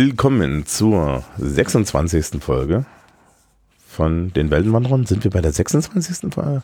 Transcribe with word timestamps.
Willkommen 0.00 0.64
zur 0.64 1.24
26. 1.38 2.40
Folge 2.40 2.84
von 3.84 4.32
den 4.32 4.48
Weltenwanderern. 4.48 5.06
Sind 5.06 5.24
wir 5.24 5.32
bei 5.32 5.40
der 5.40 5.50
26. 5.50 6.32
Folge? 6.32 6.62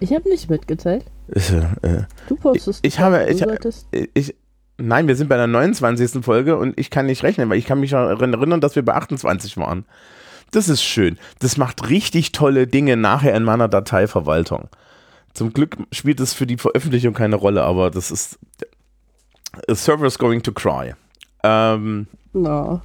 Ich 0.00 0.12
habe 0.12 0.28
nicht 0.28 0.50
mitgezählt. 0.50 1.04
Äh, 1.32 1.38
äh, 1.86 2.02
Du 2.28 2.34
postest. 2.34 2.84
ich 2.84 2.98
habe, 2.98 3.24
Du 3.24 3.30
ich, 3.30 3.38
solltest- 3.38 3.86
ich, 4.14 4.34
nein, 4.78 5.06
wir 5.06 5.14
sind 5.14 5.28
bei 5.28 5.36
der 5.36 5.46
29. 5.46 6.24
Folge 6.24 6.56
und 6.56 6.76
ich 6.76 6.90
kann 6.90 7.06
nicht 7.06 7.22
rechnen, 7.22 7.48
weil 7.50 7.58
ich 7.58 7.66
kann 7.66 7.78
mich 7.78 7.90
daran 7.92 8.34
erinnern, 8.34 8.60
dass 8.60 8.74
wir 8.74 8.84
bei 8.84 8.94
28 8.94 9.56
waren. 9.58 9.84
Das 10.50 10.68
ist 10.68 10.82
schön. 10.82 11.18
Das 11.38 11.56
macht 11.56 11.88
richtig 11.88 12.32
tolle 12.32 12.66
Dinge 12.66 12.96
nachher 12.96 13.36
in 13.36 13.44
meiner 13.44 13.68
Dateiverwaltung. 13.68 14.70
Zum 15.34 15.52
Glück 15.52 15.76
spielt 15.92 16.18
es 16.18 16.32
für 16.34 16.48
die 16.48 16.56
Veröffentlichung 16.56 17.14
keine 17.14 17.36
Rolle, 17.36 17.62
aber 17.62 17.92
das 17.92 18.10
ist 18.10 18.40
a 19.68 19.74
server's 19.76 20.18
going 20.18 20.42
to 20.42 20.50
cry. 20.50 20.94
Ähm, 21.44 22.08
Na, 22.42 22.82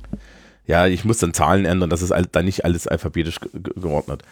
ja, 0.68 0.88
ich 0.88 1.04
muss 1.04 1.18
dann 1.18 1.34
Zahlen 1.34 1.66
ändern, 1.66 1.90
das 1.90 2.02
ist 2.02 2.14
dann 2.32 2.46
nicht 2.46 2.64
alles 2.64 2.88
alphabetisch 2.88 3.40
ge 3.42 3.50
ge 3.54 3.74
geordnet. 3.76 4.24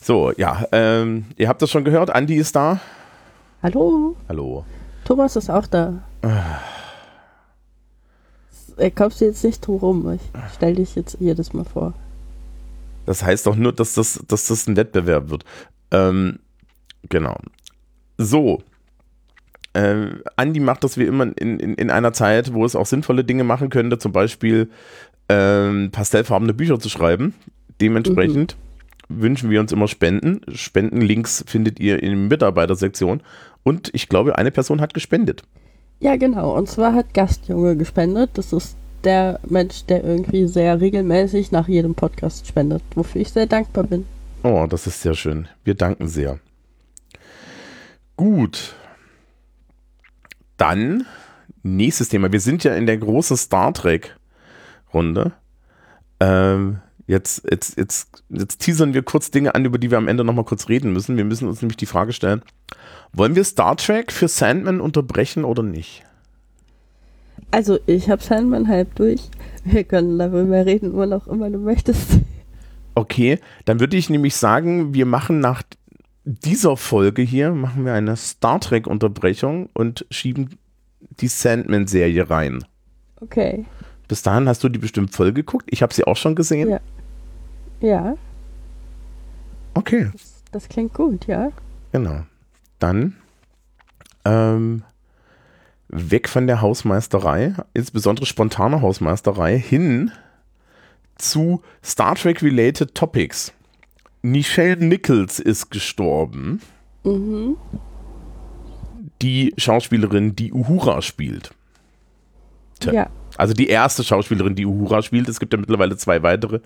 So, 0.00 0.32
ja, 0.36 0.64
ähm, 0.72 1.24
ihr 1.36 1.48
habt 1.48 1.62
das 1.62 1.70
schon 1.70 1.84
gehört, 1.84 2.10
Andi 2.10 2.36
ist 2.36 2.54
da. 2.54 2.78
hallo, 3.62 4.14
Hallo. 4.28 4.64
Thomas 5.04 5.34
ist 5.36 5.50
auch 5.50 5.66
da. 5.66 6.02
Er 8.76 8.90
kommst 8.90 9.20
du 9.20 9.24
jetzt 9.24 9.42
nicht 9.44 9.66
drum 9.66 9.78
rum. 9.78 10.12
Ich 10.14 10.20
stell 10.54 10.74
dich 10.76 10.94
jetzt 10.94 11.16
jedes 11.20 11.52
Mal 11.52 11.64
vor. 11.64 11.92
Das 13.06 13.22
heißt 13.22 13.46
doch 13.46 13.56
nur, 13.56 13.72
dass 13.72 13.94
das, 13.94 14.22
dass 14.28 14.46
das 14.46 14.66
ein 14.66 14.76
Wettbewerb 14.76 15.28
wird. 15.30 15.44
Ähm, 15.90 16.38
genau. 17.08 17.36
So. 18.16 18.62
Äh, 19.74 20.06
Andi 20.36 20.60
macht 20.60 20.84
das 20.84 20.96
wie 20.96 21.04
immer 21.04 21.24
in, 21.36 21.58
in, 21.58 21.74
in 21.74 21.90
einer 21.90 22.12
Zeit, 22.12 22.54
wo 22.54 22.64
es 22.64 22.76
auch 22.76 22.86
sinnvolle 22.86 23.24
Dinge 23.24 23.44
machen 23.44 23.70
könnte, 23.70 23.98
zum 23.98 24.12
Beispiel 24.12 24.70
ähm, 25.28 25.90
pastellfarbene 25.90 26.54
Bücher 26.54 26.78
zu 26.78 26.88
schreiben. 26.88 27.34
Dementsprechend 27.80 28.56
wünschen 29.08 29.50
wir 29.50 29.60
uns 29.60 29.72
immer 29.72 29.88
Spenden. 29.88 30.40
Spendenlinks 30.52 31.44
findet 31.46 31.80
ihr 31.80 32.02
in 32.02 32.10
der 32.10 32.18
Mitarbeitersektion. 32.18 33.20
Und 33.62 33.90
ich 33.92 34.08
glaube, 34.08 34.38
eine 34.38 34.50
Person 34.50 34.80
hat 34.80 34.94
gespendet. 34.94 35.42
Ja, 36.00 36.16
genau. 36.16 36.56
Und 36.56 36.68
zwar 36.68 36.94
hat 36.94 37.14
Gastjunge 37.14 37.76
gespendet. 37.76 38.30
Das 38.34 38.52
ist 38.52 38.76
der 39.04 39.40
Mensch, 39.48 39.84
der 39.86 40.04
irgendwie 40.04 40.46
sehr 40.46 40.80
regelmäßig 40.80 41.52
nach 41.52 41.68
jedem 41.68 41.94
Podcast 41.94 42.46
spendet, 42.46 42.82
wofür 42.94 43.20
ich 43.20 43.30
sehr 43.30 43.46
dankbar 43.46 43.84
bin. 43.84 44.06
Oh, 44.42 44.66
das 44.68 44.86
ist 44.86 45.02
sehr 45.02 45.14
schön. 45.14 45.48
Wir 45.64 45.74
danken 45.74 46.08
sehr. 46.08 46.38
Gut. 48.16 48.74
Dann 50.56 51.06
nächstes 51.62 52.08
Thema. 52.08 52.30
Wir 52.32 52.40
sind 52.40 52.64
ja 52.64 52.74
in 52.74 52.86
der 52.86 52.98
großen 52.98 53.36
Star 53.36 53.72
Trek-Runde. 53.72 55.32
Ähm, 56.20 56.78
jetzt, 57.06 57.44
jetzt, 57.50 57.76
jetzt, 57.76 58.24
jetzt 58.28 58.58
teasern 58.58 58.94
wir 58.94 59.02
kurz 59.02 59.30
Dinge 59.30 59.54
an, 59.54 59.64
über 59.64 59.78
die 59.78 59.90
wir 59.90 59.98
am 59.98 60.08
Ende 60.08 60.24
nochmal 60.24 60.44
kurz 60.44 60.68
reden 60.68 60.92
müssen. 60.92 61.16
Wir 61.16 61.24
müssen 61.24 61.48
uns 61.48 61.60
nämlich 61.62 61.76
die 61.76 61.86
Frage 61.86 62.12
stellen, 62.12 62.42
wollen 63.12 63.34
wir 63.34 63.44
Star 63.44 63.76
Trek 63.76 64.12
für 64.12 64.28
Sandman 64.28 64.80
unterbrechen 64.80 65.44
oder 65.44 65.62
nicht? 65.62 66.04
Also, 67.50 67.78
ich 67.86 68.10
habe 68.10 68.22
Sandman 68.22 68.68
halb 68.68 68.94
durch. 68.96 69.22
Wir 69.64 69.84
können 69.84 70.18
darüber 70.18 70.66
reden, 70.66 70.90
wann 70.94 71.12
auch 71.12 71.26
immer 71.26 71.50
du 71.50 71.58
möchtest. 71.58 72.18
Okay, 72.94 73.38
dann 73.64 73.80
würde 73.80 73.96
ich 73.96 74.10
nämlich 74.10 74.36
sagen, 74.36 74.94
wir 74.94 75.06
machen 75.06 75.40
nach 75.40 75.62
dieser 76.24 76.76
Folge 76.76 77.22
hier, 77.22 77.52
machen 77.52 77.84
wir 77.84 77.94
eine 77.94 78.16
Star 78.16 78.60
Trek 78.60 78.86
Unterbrechung 78.86 79.68
und 79.74 80.06
schieben 80.10 80.58
die 81.20 81.28
Sandman-Serie 81.28 82.30
rein. 82.30 82.64
Okay. 83.20 83.64
Bis 84.08 84.22
dahin 84.22 84.48
hast 84.48 84.64
du 84.64 84.68
die 84.68 84.78
bestimmt 84.78 85.12
voll 85.14 85.32
geguckt. 85.32 85.66
Ich 85.70 85.82
habe 85.82 85.94
sie 85.94 86.04
auch 86.04 86.16
schon 86.16 86.34
gesehen. 86.34 86.70
Ja. 86.70 86.80
Ja, 87.80 88.14
Okay, 89.74 90.10
das 90.52 90.68
klingt 90.68 90.94
gut, 90.94 91.26
ja. 91.26 91.50
genau. 91.92 92.22
Dann 92.78 93.16
ähm, 94.24 94.84
weg 95.88 96.28
von 96.28 96.46
der 96.46 96.60
Hausmeisterei, 96.60 97.54
insbesondere 97.74 98.26
spontane 98.26 98.80
Hausmeisterei, 98.80 99.58
hin 99.58 100.12
zu 101.16 101.62
Star 101.84 102.14
Trek-related 102.14 102.94
Topics. 102.94 103.52
Nichelle 104.24 104.84
Nichols 104.84 105.38
ist 105.38 105.70
gestorben. 105.70 106.60
Mhm. 107.04 107.56
die 109.20 109.54
Schauspielerin, 109.56 110.34
die 110.36 110.52
Uhura 110.52 111.02
spielt. 111.02 111.50
Tja. 112.80 112.92
Ja. 112.92 113.10
Also 113.36 113.54
die 113.54 113.68
erste 113.68 114.04
Schauspielerin, 114.04 114.54
die 114.54 114.66
Uhura 114.66 115.02
spielt. 115.02 115.28
Es 115.28 115.40
gibt 115.40 115.52
ja 115.52 115.58
mittlerweile 115.58 115.96
zwei 115.96 116.22
weitere 116.22 116.60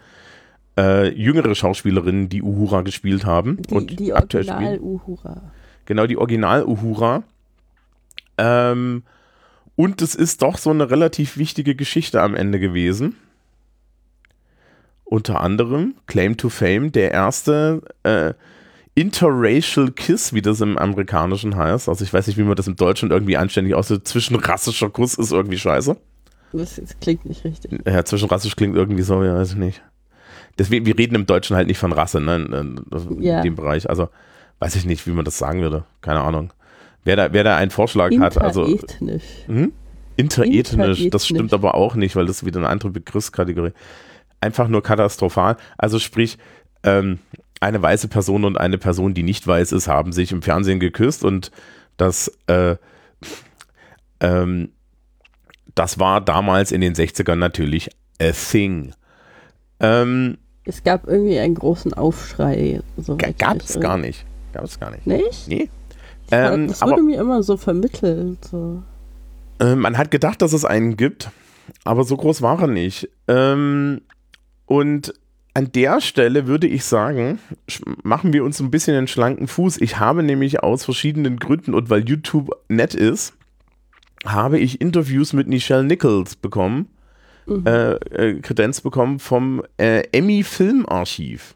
äh, 0.76 1.08
jüngere 1.14 1.54
Schauspielerinnen, 1.54 2.28
die 2.28 2.42
Uhura 2.42 2.82
gespielt 2.82 3.24
haben 3.24 3.60
Die, 3.62 3.74
und 3.74 3.98
die 3.98 4.12
aktuell 4.12 4.48
Original 4.48 4.74
spielen. 4.76 4.82
Uhura. 4.82 5.42
Genau, 5.86 6.06
die 6.06 6.16
Original 6.16 6.64
Uhura. 6.64 7.22
Ähm, 8.36 9.02
und 9.76 10.02
es 10.02 10.14
ist 10.14 10.42
doch 10.42 10.58
so 10.58 10.70
eine 10.70 10.90
relativ 10.90 11.36
wichtige 11.36 11.74
Geschichte 11.74 12.22
am 12.22 12.34
Ende 12.34 12.60
gewesen. 12.60 13.16
Unter 15.10 15.40
anderem 15.40 15.94
Claim 16.06 16.36
to 16.36 16.48
Fame, 16.50 16.92
der 16.92 17.12
erste 17.12 17.80
äh, 18.02 18.34
Interracial 18.94 19.90
Kiss, 19.92 20.32
wie 20.34 20.42
das 20.42 20.60
im 20.60 20.76
Amerikanischen 20.76 21.56
heißt. 21.56 21.88
Also 21.88 22.04
ich 22.04 22.12
weiß 22.12 22.26
nicht, 22.26 22.36
wie 22.36 22.42
man 22.42 22.56
das 22.56 22.66
im 22.66 22.76
Deutschen 22.76 23.10
irgendwie 23.10 23.36
anständig 23.36 23.74
aussieht. 23.74 24.06
Zwischenrassischer 24.06 24.90
Kuss 24.90 25.14
ist 25.14 25.32
irgendwie 25.32 25.58
scheiße. 25.58 25.96
Das, 26.52 26.76
das 26.76 26.98
klingt 27.00 27.24
nicht 27.26 27.44
richtig. 27.44 27.80
Ja, 27.86 28.04
zwischenrassisch 28.04 28.56
klingt 28.56 28.76
irgendwie 28.76 29.02
so, 29.02 29.22
ja, 29.22 29.34
weiß 29.36 29.52
ich 29.52 29.56
nicht. 29.56 29.82
Deswegen, 30.58 30.84
wir 30.84 30.98
reden 30.98 31.14
im 31.14 31.26
Deutschen 31.26 31.56
halt 31.56 31.68
nicht 31.68 31.78
von 31.78 31.92
Rasse, 31.92 32.20
ne, 32.20 32.36
in, 32.36 32.52
in 32.52 33.22
Ja. 33.22 33.42
dem 33.42 33.54
Bereich. 33.54 33.88
Also, 33.88 34.08
weiß 34.58 34.74
ich 34.74 34.84
nicht, 34.84 35.06
wie 35.06 35.12
man 35.12 35.24
das 35.24 35.38
sagen 35.38 35.62
würde. 35.62 35.84
Keine 36.00 36.20
Ahnung. 36.20 36.52
Wer 37.04 37.16
da, 37.16 37.32
wer 37.32 37.44
da 37.44 37.56
einen 37.56 37.70
Vorschlag 37.70 38.10
hat, 38.18 38.36
also 38.38 38.64
Interethnisch. 38.64 39.22
hm? 39.46 39.72
interethnisch, 40.16 40.74
das 40.74 40.98
Interethnisch. 40.98 41.24
stimmt 41.24 41.54
aber 41.54 41.74
auch 41.76 41.94
nicht, 41.94 42.16
weil 42.16 42.26
das 42.26 42.38
ist 42.38 42.46
wieder 42.46 42.58
eine 42.58 42.68
andere 42.68 42.90
Begriffskategorie. 42.90 43.70
Einfach 44.40 44.68
nur 44.68 44.82
katastrophal. 44.82 45.56
Also 45.76 45.98
sprich, 45.98 46.38
ähm, 46.84 47.18
eine 47.60 47.82
weiße 47.82 48.08
Person 48.08 48.44
und 48.44 48.58
eine 48.58 48.78
Person, 48.78 49.14
die 49.14 49.22
nicht 49.24 49.46
weiß 49.46 49.72
ist, 49.72 49.88
haben 49.88 50.12
sich 50.12 50.30
im 50.32 50.42
Fernsehen 50.42 50.78
geküsst 50.78 51.24
und 51.24 51.50
das, 51.96 52.30
äh, 52.46 52.76
ähm, 54.20 54.70
das 55.74 55.98
war 55.98 56.20
damals 56.20 56.72
in 56.72 56.80
den 56.80 56.94
60ern 56.94 57.34
natürlich 57.36 57.90
a 58.20 58.30
thing. 58.32 58.92
Ähm, 59.80 60.38
Es 60.64 60.82
gab 60.84 61.06
irgendwie 61.06 61.38
einen 61.38 61.54
großen 61.54 61.94
Aufschrei. 61.94 62.80
gab 63.38 63.60
es 63.62 63.78
gar 63.80 63.96
nicht. 63.96 64.24
Gab 64.52 64.64
es 64.64 64.78
gar 64.80 64.90
nicht. 64.90 65.06
Nicht? 65.06 65.48
Nee. 65.48 65.70
Ähm, 66.30 66.68
das 66.68 66.82
aber- 66.82 66.92
wurde 66.92 67.02
mir 67.02 67.20
immer 67.20 67.42
so 67.42 67.56
vermittelt. 67.56 68.44
So. 68.44 68.82
Äh, 69.60 69.74
man 69.76 69.96
hat 69.98 70.10
gedacht, 70.10 70.42
dass 70.42 70.52
es 70.52 70.64
einen 70.64 70.96
gibt, 70.96 71.30
aber 71.84 72.04
so 72.04 72.16
groß 72.16 72.42
war 72.42 72.60
er 72.60 72.66
nicht. 72.66 73.08
Ähm, 73.28 74.02
und 74.68 75.14
an 75.54 75.72
der 75.72 76.00
Stelle 76.00 76.46
würde 76.46 76.68
ich 76.68 76.84
sagen, 76.84 77.40
machen 78.04 78.32
wir 78.32 78.44
uns 78.44 78.60
ein 78.60 78.70
bisschen 78.70 78.96
einen 78.96 79.08
schlanken 79.08 79.48
Fuß. 79.48 79.80
Ich 79.80 79.98
habe 79.98 80.22
nämlich 80.22 80.62
aus 80.62 80.84
verschiedenen 80.84 81.38
Gründen 81.38 81.74
und 81.74 81.90
weil 81.90 82.08
YouTube 82.08 82.50
nett 82.68 82.94
ist, 82.94 83.32
habe 84.24 84.58
ich 84.58 84.80
Interviews 84.80 85.32
mit 85.32 85.48
Nichelle 85.48 85.84
Nichols 85.84 86.36
bekommen, 86.36 86.86
Mhm. 87.46 87.66
äh, 87.66 87.92
äh, 87.94 88.40
Kredenz 88.40 88.82
bekommen 88.82 89.18
vom 89.18 89.62
äh, 89.78 90.02
Emmy 90.12 90.42
Filmarchiv. 90.44 91.54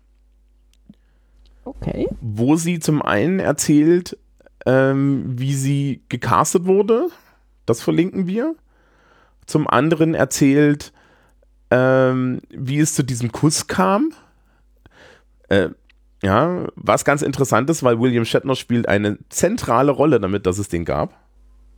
Okay. 1.65 2.09
wo 2.21 2.57
sie 2.57 2.81
zum 2.81 3.03
einen 3.03 3.39
erzählt, 3.39 4.19
ähm, 4.67 5.25
wie 5.39 5.55
sie 5.55 6.01
gecastet 6.09 6.65
wurde. 6.65 7.09
Das 7.67 7.81
verlinken 7.83 8.27
wir. 8.27 8.57
Zum 9.47 9.69
anderen 9.69 10.15
erzählt, 10.15 10.93
ähm, 11.73 12.41
wie 12.51 12.81
es 12.81 12.95
zu 12.95 13.03
diesem 13.03 13.33
Kuss 13.33 13.67
kam. 13.67 14.13
Äh, 15.49 15.71
ja, 16.23 16.67
was 16.77 17.05
ganz 17.05 17.23
interessant 17.23 17.71
ist, 17.71 17.83
weil 17.83 17.99
William 17.99 18.27
Shatner 18.27 18.55
spielt 18.55 18.89
eine 18.89 19.19
zentrale 19.31 19.91
Rolle 19.91 20.21
damit, 20.21 20.45
dass 20.45 20.59
es 20.59 20.69
den 20.69 20.85
gab. 20.85 21.15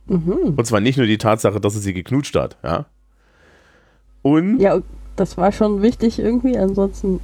Mhm. 0.07 0.53
Und 0.57 0.67
zwar 0.67 0.81
nicht 0.81 0.97
nur 0.97 1.07
die 1.07 1.17
Tatsache, 1.17 1.61
dass 1.61 1.75
er 1.75 1.81
sie 1.81 1.93
geknutscht 1.93 2.35
hat, 2.35 2.57
ja. 2.61 2.85
Und 4.21 4.59
Ja, 4.59 4.81
das 5.15 5.37
war 5.37 5.53
schon 5.53 5.81
wichtig 5.81 6.19
irgendwie. 6.19 6.57
Ansonsten 6.57 7.21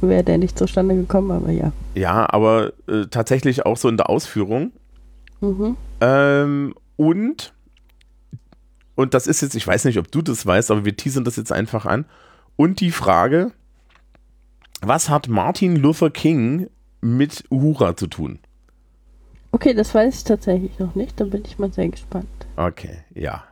wäre 0.00 0.24
der 0.24 0.38
nicht 0.38 0.58
zustande 0.58 0.96
gekommen, 0.96 1.30
aber 1.30 1.52
ja. 1.52 1.72
ja, 1.94 2.28
aber 2.28 2.72
äh, 2.88 3.06
tatsächlich 3.08 3.64
auch 3.66 3.76
so 3.76 3.88
in 3.88 3.96
der 3.96 4.10
Ausführung. 4.10 4.72
Mhm. 5.40 5.76
Ähm, 6.00 6.74
und, 6.96 7.54
und 9.00 9.14
das 9.14 9.26
ist 9.26 9.40
jetzt, 9.40 9.54
ich 9.54 9.66
weiß 9.66 9.86
nicht, 9.86 9.98
ob 9.98 10.12
du 10.12 10.20
das 10.20 10.44
weißt, 10.44 10.70
aber 10.70 10.84
wir 10.84 10.94
teasern 10.94 11.24
das 11.24 11.36
jetzt 11.36 11.52
einfach 11.52 11.86
an. 11.86 12.04
Und 12.56 12.80
die 12.80 12.90
Frage, 12.90 13.52
was 14.82 15.08
hat 15.08 15.26
Martin 15.26 15.74
Luther 15.76 16.10
King 16.10 16.68
mit 17.00 17.44
Uhura 17.50 17.96
zu 17.96 18.08
tun? 18.08 18.40
Okay, 19.52 19.72
das 19.72 19.94
weiß 19.94 20.18
ich 20.18 20.24
tatsächlich 20.24 20.78
noch 20.78 20.94
nicht. 20.94 21.18
Da 21.18 21.24
bin 21.24 21.42
ich 21.46 21.58
mal 21.58 21.72
sehr 21.72 21.88
gespannt. 21.88 22.28
Okay, 22.56 22.98
ja. 23.14 23.44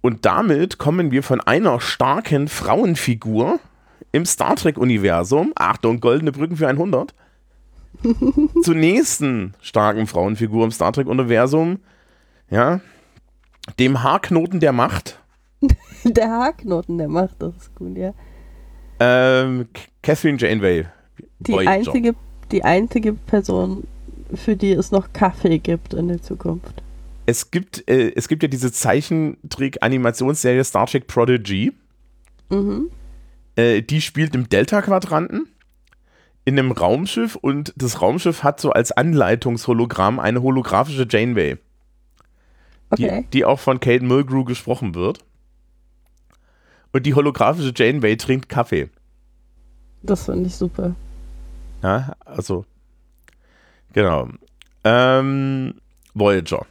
Und 0.00 0.24
damit 0.24 0.78
kommen 0.78 1.10
wir 1.10 1.22
von 1.22 1.42
einer 1.42 1.78
starken 1.78 2.48
Frauenfigur 2.48 3.60
im 4.12 4.24
Star 4.24 4.56
Trek-Universum, 4.56 5.52
Achtung, 5.54 6.00
goldene 6.00 6.32
Brücken 6.32 6.56
für 6.56 6.66
100, 6.66 7.14
zur 8.62 8.74
nächsten 8.74 9.52
starken 9.60 10.06
Frauenfigur 10.06 10.64
im 10.64 10.70
Star 10.70 10.94
Trek-Universum, 10.94 11.80
ja, 12.48 12.80
dem 13.78 14.02
Haarknoten 14.02 14.60
der 14.60 14.72
Macht. 14.72 15.20
Der 16.04 16.30
Haarknoten 16.30 16.96
der 16.98 17.08
Macht, 17.08 17.34
das 17.40 17.56
ist 17.56 17.74
gut, 17.74 17.96
ja. 17.98 18.14
Ähm, 19.00 19.66
Catherine 20.02 20.38
Janeway. 20.38 20.86
Die 21.40 21.66
einzige, 21.66 22.14
die 22.52 22.62
einzige 22.62 23.12
Person, 23.14 23.84
für 24.32 24.54
die 24.54 24.70
es 24.70 24.92
noch 24.92 25.12
Kaffee 25.12 25.58
gibt 25.58 25.94
in 25.94 26.06
der 26.06 26.22
Zukunft. 26.22 26.82
Es 27.26 27.50
gibt, 27.50 27.90
äh, 27.90 28.12
es 28.14 28.28
gibt 28.28 28.44
ja 28.44 28.48
diese 28.48 28.70
Zeichentrick-Animationsserie 28.70 30.62
Star 30.62 30.86
Trek 30.86 31.08
Prodigy. 31.08 31.72
Mhm. 32.48 32.90
Äh, 33.56 33.82
die 33.82 34.00
spielt 34.00 34.34
im 34.36 34.48
Delta-Quadranten 34.48 35.48
in 36.44 36.58
einem 36.58 36.72
Raumschiff 36.72 37.36
und 37.36 37.74
das 37.76 38.00
Raumschiff 38.00 38.42
hat 38.42 38.58
so 38.60 38.70
als 38.70 38.90
Anleitungshologramm 38.92 40.18
eine 40.18 40.42
holographische 40.42 41.06
Janeway, 41.08 41.58
Okay. 42.90 43.22
die, 43.24 43.30
die 43.30 43.44
auch 43.44 43.58
von 43.58 43.80
Kate 43.80 44.04
Mulgrew 44.04 44.44
gesprochen 44.44 44.94
wird. 44.94 45.18
Und 46.92 47.04
die 47.04 47.14
holographische 47.14 47.72
Janeway 47.74 48.16
trinkt 48.16 48.48
Kaffee. 48.48 48.88
Das 50.02 50.24
finde 50.24 50.46
ich 50.46 50.56
super. 50.56 50.94
Ja, 51.82 52.14
also, 52.24 52.64
genau. 53.92 54.28
Ähm, 54.84 55.74
Voyager. 56.14 56.66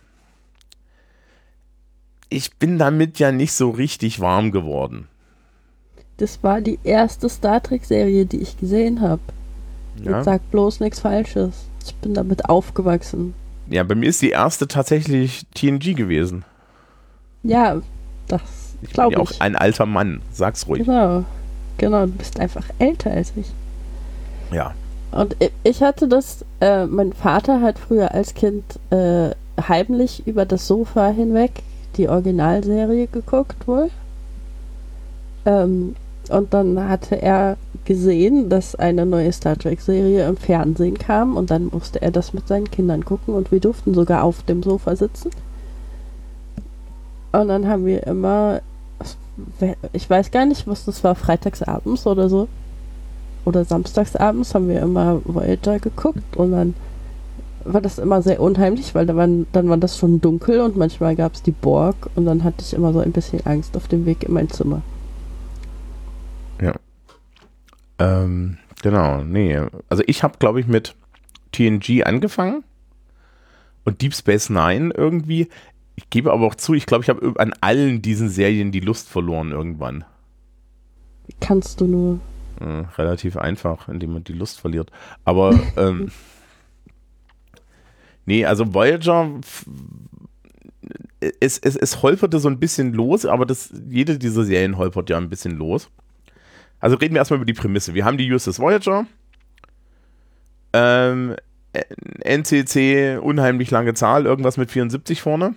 Ich 2.30 2.56
bin 2.58 2.78
damit 2.78 3.20
ja 3.20 3.32
nicht 3.32 3.54
so 3.54 3.70
richtig 3.70 4.20
warm 4.20 4.52
geworden. 4.52 5.08
Das 6.18 6.44
war 6.44 6.62
die 6.62 6.80
erste 6.84 7.30
Star 7.30 7.62
Trek-Serie, 7.62 8.26
die 8.26 8.42
ich 8.42 8.58
gesehen 8.58 9.02
habe. 9.02 9.22
Ja? 10.04 10.18
Jetzt 10.18 10.26
sag 10.26 10.52
bloß 10.52 10.80
nichts 10.80 11.00
Falsches. 11.00 11.68
Ich 11.86 11.96
bin 11.96 12.14
damit 12.14 12.50
aufgewachsen. 12.50 13.34
Ja, 13.70 13.84
bei 13.84 13.96
mir 13.96 14.10
ist 14.10 14.22
die 14.22 14.30
erste 14.32 14.68
tatsächlich 14.68 15.46
TNG 15.54 15.96
gewesen. 15.96 16.44
Ja, 17.44 17.82
das 18.28 18.42
Ich 18.82 18.90
bin 18.90 18.94
glaube 18.94 19.14
ja 19.14 19.20
auch 19.20 19.32
ich. 19.32 19.42
ein 19.42 19.56
alter 19.56 19.86
Mann. 19.86 20.22
Sag's 20.32 20.68
ruhig. 20.68 20.86
Genau. 20.86 21.24
Genau, 21.78 22.06
du 22.08 22.12
bist 22.14 22.40
einfach 22.40 22.66
älter 22.80 23.12
als 23.12 23.34
ich. 23.36 23.48
Ja. 24.52 24.74
Und 25.12 25.36
ich 25.64 25.82
hatte 25.82 26.08
das, 26.08 26.44
äh, 26.60 26.86
mein 26.86 27.14
Vater 27.14 27.62
hat 27.62 27.78
früher 27.80 28.14
als 28.14 28.34
Kind 28.34 28.64
äh, 28.90 29.30
heimlich 29.62 30.26
über 30.28 30.46
das 30.46 30.68
Sofa 30.68 31.10
hinweg 31.10 31.52
die 31.98 32.10
Originalserie 32.10 33.08
geguckt 33.08 33.68
wohl. 33.68 33.90
Ähm, 35.46 35.96
und 36.30 36.54
dann 36.54 36.90
hatte 36.90 37.22
er 37.22 37.58
gesehen, 37.88 38.50
dass 38.50 38.76
eine 38.76 39.06
neue 39.06 39.32
Star 39.32 39.58
Trek-Serie 39.58 40.28
im 40.28 40.36
Fernsehen 40.38 40.98
kam 41.00 41.38
und 41.38 41.50
dann 41.50 41.70
musste 41.72 42.02
er 42.02 42.12
das 42.12 42.34
mit 42.34 42.48
seinen 42.48 42.70
Kindern 42.70 43.06
gucken 43.06 43.34
und 43.34 43.52
wir 43.52 43.62
durften 43.62 43.94
sogar 43.94 44.24
auf 44.24 44.44
dem 44.44 44.62
Sofa 44.62 44.96
sitzen. 44.96 45.32
Und 47.32 47.48
dann 47.48 47.68
haben 47.68 47.86
wir 47.86 48.06
immer, 48.06 48.62
ich 49.94 50.10
weiß 50.10 50.32
gar 50.32 50.46
nicht, 50.46 50.68
was 50.68 50.86
das 50.86 51.04
war, 51.04 51.16
freitagsabends 51.16 52.06
oder 52.06 52.28
so 52.30 52.48
oder 53.46 53.64
samstagsabends 53.64 54.54
haben 54.54 54.68
wir 54.68 54.82
immer 54.82 55.22
Voyager 55.24 55.80
geguckt 55.80 56.36
und 56.36 56.52
dann 56.52 56.74
war 57.64 57.80
das 57.80 57.98
immer 57.98 58.22
sehr 58.22 58.42
unheimlich, 58.42 58.94
weil 58.96 59.06
da 59.06 59.16
waren, 59.16 59.48
dann 59.54 59.70
war 59.70 59.78
das 59.78 59.98
schon 59.98 60.20
dunkel 60.20 60.60
und 60.60 60.76
manchmal 60.76 61.16
gab 61.16 61.36
es 61.36 61.44
die 61.44 61.52
Borg 61.52 62.10
und 62.16 62.26
dann 62.26 62.44
hatte 62.44 62.62
ich 62.62 62.74
immer 62.74 62.92
so 62.92 63.00
ein 63.00 63.14
bisschen 63.14 63.46
Angst 63.46 63.78
auf 63.78 63.88
dem 63.88 64.06
Weg 64.06 64.24
in 64.24 64.34
mein 64.34 64.50
Zimmer. 64.50 64.82
Ähm, 68.00 68.58
genau, 68.82 69.24
nee. 69.24 69.60
Also 69.90 70.04
ich 70.08 70.24
habe, 70.24 70.38
glaube 70.38 70.60
ich, 70.60 70.68
mit 70.68 70.96
TNG 71.52 72.04
angefangen 72.04 72.64
und 73.84 74.02
Deep 74.02 74.14
Space 74.14 74.50
Nine 74.50 74.94
irgendwie. 74.96 75.50
Ich 75.96 76.10
gebe 76.10 76.32
aber 76.32 76.46
auch 76.46 76.56
zu, 76.56 76.74
ich 76.74 76.86
glaube, 76.86 77.04
ich 77.04 77.10
habe 77.10 77.34
an 77.38 77.54
allen 77.62 78.02
diesen 78.02 78.30
Serien 78.30 78.72
die 78.72 78.80
Lust 78.80 79.10
verloren 79.10 79.52
irgendwann. 79.52 80.06
Kannst 81.40 81.82
du 81.82 81.88
nur? 81.88 82.20
Äh, 82.60 82.86
relativ 82.98 83.38
einfach, 83.38 83.88
indem 83.88 84.14
man 84.14 84.24
die 84.24 84.34
Lust 84.34 84.60
verliert. 84.60 84.92
Aber 85.26 85.60
ähm, 85.78 86.12
nee, 88.26 88.46
also 88.46 88.74
Voyager 88.74 89.30
es, 91.20 91.58
es, 91.58 91.76
es 91.76 92.02
holperte 92.02 92.40
so 92.40 92.48
ein 92.48 92.60
bisschen 92.60 92.94
los, 92.94 93.26
aber 93.26 93.46
das, 93.46 93.74
jede 93.90 94.18
dieser 94.18 94.44
Serien 94.44 94.78
holpert 94.78 95.10
ja 95.10 95.18
ein 95.18 95.30
bisschen 95.30 95.58
los. 95.58 95.90
Also 96.80 96.96
reden 96.98 97.16
wir 97.16 97.20
erstmal 97.20 97.38
über 97.38 97.46
die 97.46 97.54
Prämisse. 97.54 97.94
Wir 97.94 98.06
haben 98.06 98.18
die 98.18 98.32
USS 98.32 98.60
Voyager. 98.60 99.06
Ähm, 100.74 101.36
NCC, 102.24 103.18
unheimlich 103.22 103.72
lange 103.72 103.94
Zahl, 103.94 104.26
irgendwas 104.26 104.58
mit 104.58 104.72
74 104.72 105.22
vorne. 105.22 105.56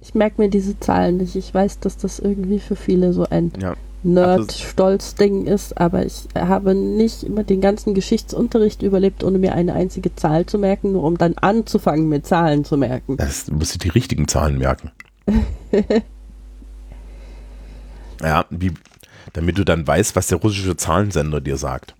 Ich 0.00 0.14
merke 0.14 0.40
mir 0.40 0.48
diese 0.48 0.78
Zahlen 0.78 1.18
nicht. 1.18 1.36
Ich 1.36 1.52
weiß, 1.52 1.80
dass 1.80 1.96
das 1.96 2.18
irgendwie 2.18 2.60
für 2.60 2.76
viele 2.76 3.12
so 3.12 3.26
ein 3.28 3.52
Ja. 3.60 3.74
Nerd-Stolz-Ding 4.02 5.46
ist, 5.46 5.78
aber 5.80 6.06
ich 6.06 6.28
habe 6.34 6.74
nicht 6.74 7.24
immer 7.24 7.42
den 7.42 7.60
ganzen 7.60 7.92
Geschichtsunterricht 7.94 8.82
überlebt, 8.82 9.24
ohne 9.24 9.38
mir 9.38 9.54
eine 9.54 9.72
einzige 9.72 10.14
Zahl 10.14 10.46
zu 10.46 10.58
merken, 10.58 10.92
nur 10.92 11.02
um 11.02 11.18
dann 11.18 11.34
anzufangen, 11.34 12.08
mir 12.08 12.22
Zahlen 12.22 12.64
zu 12.64 12.76
merken. 12.76 13.16
Das, 13.16 13.46
du 13.46 13.54
musst 13.54 13.74
dir 13.74 13.78
die 13.78 13.88
richtigen 13.88 14.28
Zahlen 14.28 14.58
merken. 14.58 14.92
ja, 18.22 18.44
wie, 18.50 18.72
damit 19.36 19.58
du 19.58 19.64
dann 19.64 19.86
weißt, 19.86 20.16
was 20.16 20.28
der 20.28 20.38
russische 20.38 20.76
Zahlensender 20.76 21.42
dir 21.42 21.58
sagt. 21.58 21.94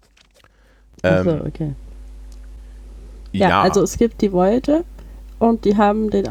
Ähm, 1.02 1.28
Achso, 1.28 1.46
okay. 1.46 1.74
Ja, 3.32 3.60
also 3.60 3.82
es 3.82 3.98
gibt 3.98 4.22
die 4.22 4.32
Voyager 4.32 4.84
und 5.38 5.66
die 5.66 5.76
haben 5.76 6.08
den, 6.08 6.26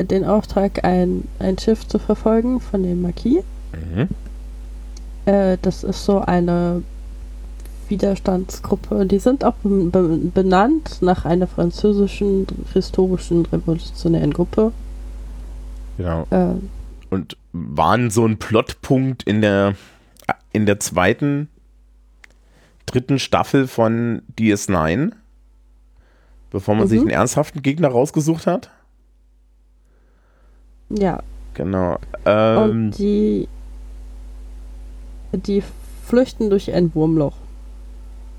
den 0.00 0.24
Auftrag, 0.24 0.84
ein, 0.84 1.28
ein 1.38 1.56
Schiff 1.58 1.86
zu 1.86 2.00
verfolgen 2.00 2.60
von 2.60 2.82
dem 2.82 3.02
Marquis. 3.02 3.44
Mhm. 3.72 4.08
Äh, 5.26 5.58
das 5.62 5.84
ist 5.84 6.04
so 6.04 6.20
eine 6.20 6.82
Widerstandsgruppe. 7.88 9.06
Die 9.06 9.20
sind 9.20 9.44
auch 9.44 9.54
be 9.62 9.84
be 9.84 10.18
benannt 10.34 10.98
nach 11.00 11.24
einer 11.24 11.46
französischen 11.46 12.48
historischen 12.72 13.46
revolutionären 13.46 14.32
Gruppe. 14.32 14.72
Genau. 15.98 16.26
Äh, 16.30 16.54
Und 17.10 17.36
waren 17.52 18.10
so 18.10 18.26
ein 18.26 18.38
Plotpunkt 18.38 19.22
in 19.22 19.40
der, 19.40 19.74
in 20.52 20.66
der 20.66 20.80
zweiten, 20.80 21.48
dritten 22.86 23.18
Staffel 23.18 23.66
von 23.66 24.22
DS9, 24.38 25.12
bevor 26.50 26.74
man 26.74 26.84
Mhm. 26.84 26.88
sich 26.88 27.00
einen 27.00 27.10
ernsthaften 27.10 27.62
Gegner 27.62 27.88
rausgesucht 27.88 28.46
hat. 28.46 28.70
ja, 30.90 31.22
Genau. 31.54 31.98
Ähm, 32.24 32.58
und 32.62 32.90
die, 32.98 33.48
die 35.32 35.60
flüchten 36.06 36.50
durch 36.50 36.72
ein 36.72 36.94
Wurmloch. 36.94 37.36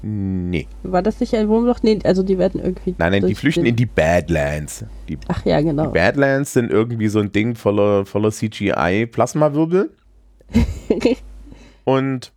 nee. 0.02 0.66
War 0.84 1.02
das 1.02 1.20
nicht 1.20 1.36
ein 1.36 1.50
Wurmloch? 1.50 1.80
Nee, 1.84 2.00
also 2.06 2.24
die 2.24 2.38
werden 2.38 2.62
irgendwie. 2.62 2.96
Nein, 2.98 3.12
nein, 3.12 3.28
die 3.28 3.36
flüchten 3.36 3.66
in 3.66 3.76
die 3.76 3.86
Badlands. 3.86 4.86
Die 5.10 5.18
Ach 5.28 5.44
ja, 5.46 5.60
genau. 5.60 5.88
Die 5.88 5.94
Badlands 5.94 6.54
sind 6.54 6.72
irgendwie 6.72 7.10
so 7.10 7.20
ein 7.20 7.34
Ding 7.34 7.56
voller, 7.56 8.06
voller 8.06 8.32
CGI-Plasmawirbel. 8.32 9.92
Und 11.90 12.32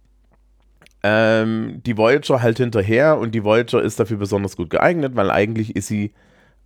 ähm, 1.03 1.83
die 1.85 1.99
Voyager 1.99 2.41
halt 2.41 2.57
hinterher 2.57 3.19
und 3.19 3.35
die 3.35 3.45
Voyager 3.45 3.83
ist 3.83 4.01
dafür 4.01 4.17
besonders 4.17 4.57
gut 4.57 4.71
geeignet, 4.71 5.15
weil 5.15 5.31
eigentlich 5.31 5.77
ist 5.77 5.89
sie 5.89 6.13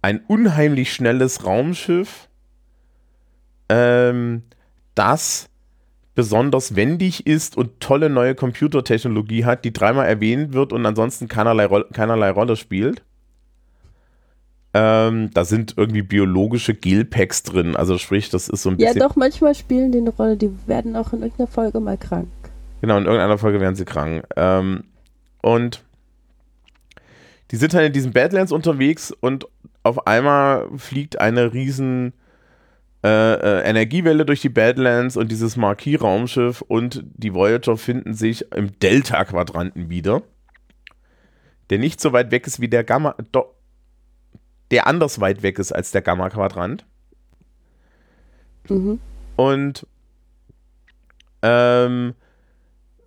ein 0.03 0.21
unheimlich 0.29 0.93
schnelles 0.93 1.45
Raumschiff, 1.45 2.29
ähm, 3.69 4.43
das 4.95 5.49
besonders 6.15 6.77
wendig 6.77 7.27
ist 7.27 7.57
und 7.57 7.81
tolle 7.81 8.09
neue 8.09 8.37
Computertechnologie 8.37 9.45
hat, 9.45 9.65
die 9.65 9.73
dreimal 9.73 10.07
erwähnt 10.07 10.53
wird 10.53 10.73
und 10.73 10.87
ansonsten 10.87 11.27
keinerlei, 11.27 11.67
Roll 11.67 11.87
keinerlei 11.93 12.31
Rolle 12.31 12.55
spielt. 12.55 13.03
Ähm, 14.75 15.31
da 15.33 15.45
sind 15.45 15.75
irgendwie 15.77 16.03
biologische 16.03 16.75
Gelpacks 16.75 17.43
drin, 17.43 17.75
also 17.75 17.99
sprich, 17.99 18.29
das 18.29 18.49
ist 18.49 18.63
so 18.63 18.71
ein 18.71 18.79
Ja, 18.79 18.89
bisschen. 18.93 19.01
doch, 19.01 19.17
manchmal 19.17 19.55
spielen 19.57 19.91
die 19.91 19.99
eine 19.99 20.11
Rolle. 20.11 20.37
Die 20.37 20.51
werden 20.67 20.95
auch 20.95 21.13
in 21.13 21.23
irgendeiner 21.23 21.49
Folge 21.49 21.81
mal 21.81 21.97
krank. 21.97 22.29
Genau, 22.81 22.99
in 22.99 23.05
irgendeiner 23.05 23.39
Folge 23.39 23.61
werden 23.61 23.75
sie 23.75 23.85
krank. 23.85 24.25
Ähm, 24.37 24.85
und 25.43 25.83
die 27.51 27.57
sind 27.57 27.75
halt 27.75 27.87
in 27.87 27.93
diesen 27.93 28.13
Badlands 28.13 28.53
unterwegs 28.53 29.13
und 29.13 29.47
auf 29.83 30.07
einmal 30.07 30.69
fliegt 30.77 31.21
eine 31.21 31.53
riesen 31.53 32.13
äh, 33.05 33.35
äh, 33.35 33.69
Energiewelle 33.69 34.25
durch 34.27 34.41
die 34.41 34.49
Badlands 34.49 35.17
und 35.17 35.31
dieses 35.31 35.57
Marquis-Raumschiff 35.57 36.61
und 36.63 37.05
die 37.15 37.35
Voyager 37.35 37.77
finden 37.77 38.15
sich 38.15 38.51
im 38.53 38.77
Delta-Quadranten 38.81 39.89
wieder. 39.91 40.23
Der 41.71 41.79
nicht 41.79 42.01
so 42.01 42.13
weit 42.13 42.31
weg 42.31 42.47
ist 42.47 42.61
wie 42.61 42.69
der 42.69 42.85
Gamma. 42.85 43.15
Do, 43.33 43.55
der 44.71 44.87
anders 44.89 45.21
weit 45.21 45.43
weg 45.43 45.59
ist 45.59 45.73
als 45.73 45.93
der 45.93 46.03
Gamma-Quadrant. 46.03 46.85
Mhm. 48.69 48.99
Und 49.37 49.87
Ähm, 51.43 52.15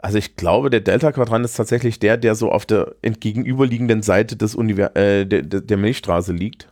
also 0.01 0.17
ich 0.17 0.35
glaube, 0.35 0.69
der 0.69 0.79
Delta-Quadrant 0.79 1.45
ist 1.45 1.55
tatsächlich 1.55 1.99
der, 1.99 2.17
der 2.17 2.35
so 2.35 2.51
auf 2.51 2.65
der 2.65 2.95
entgegenüberliegenden 3.01 4.01
Seite 4.01 4.35
des 4.35 4.55
Univers 4.55 4.95
äh, 4.95 5.25
der, 5.25 5.43
der 5.43 5.77
Milchstraße 5.77 6.33
liegt. 6.33 6.69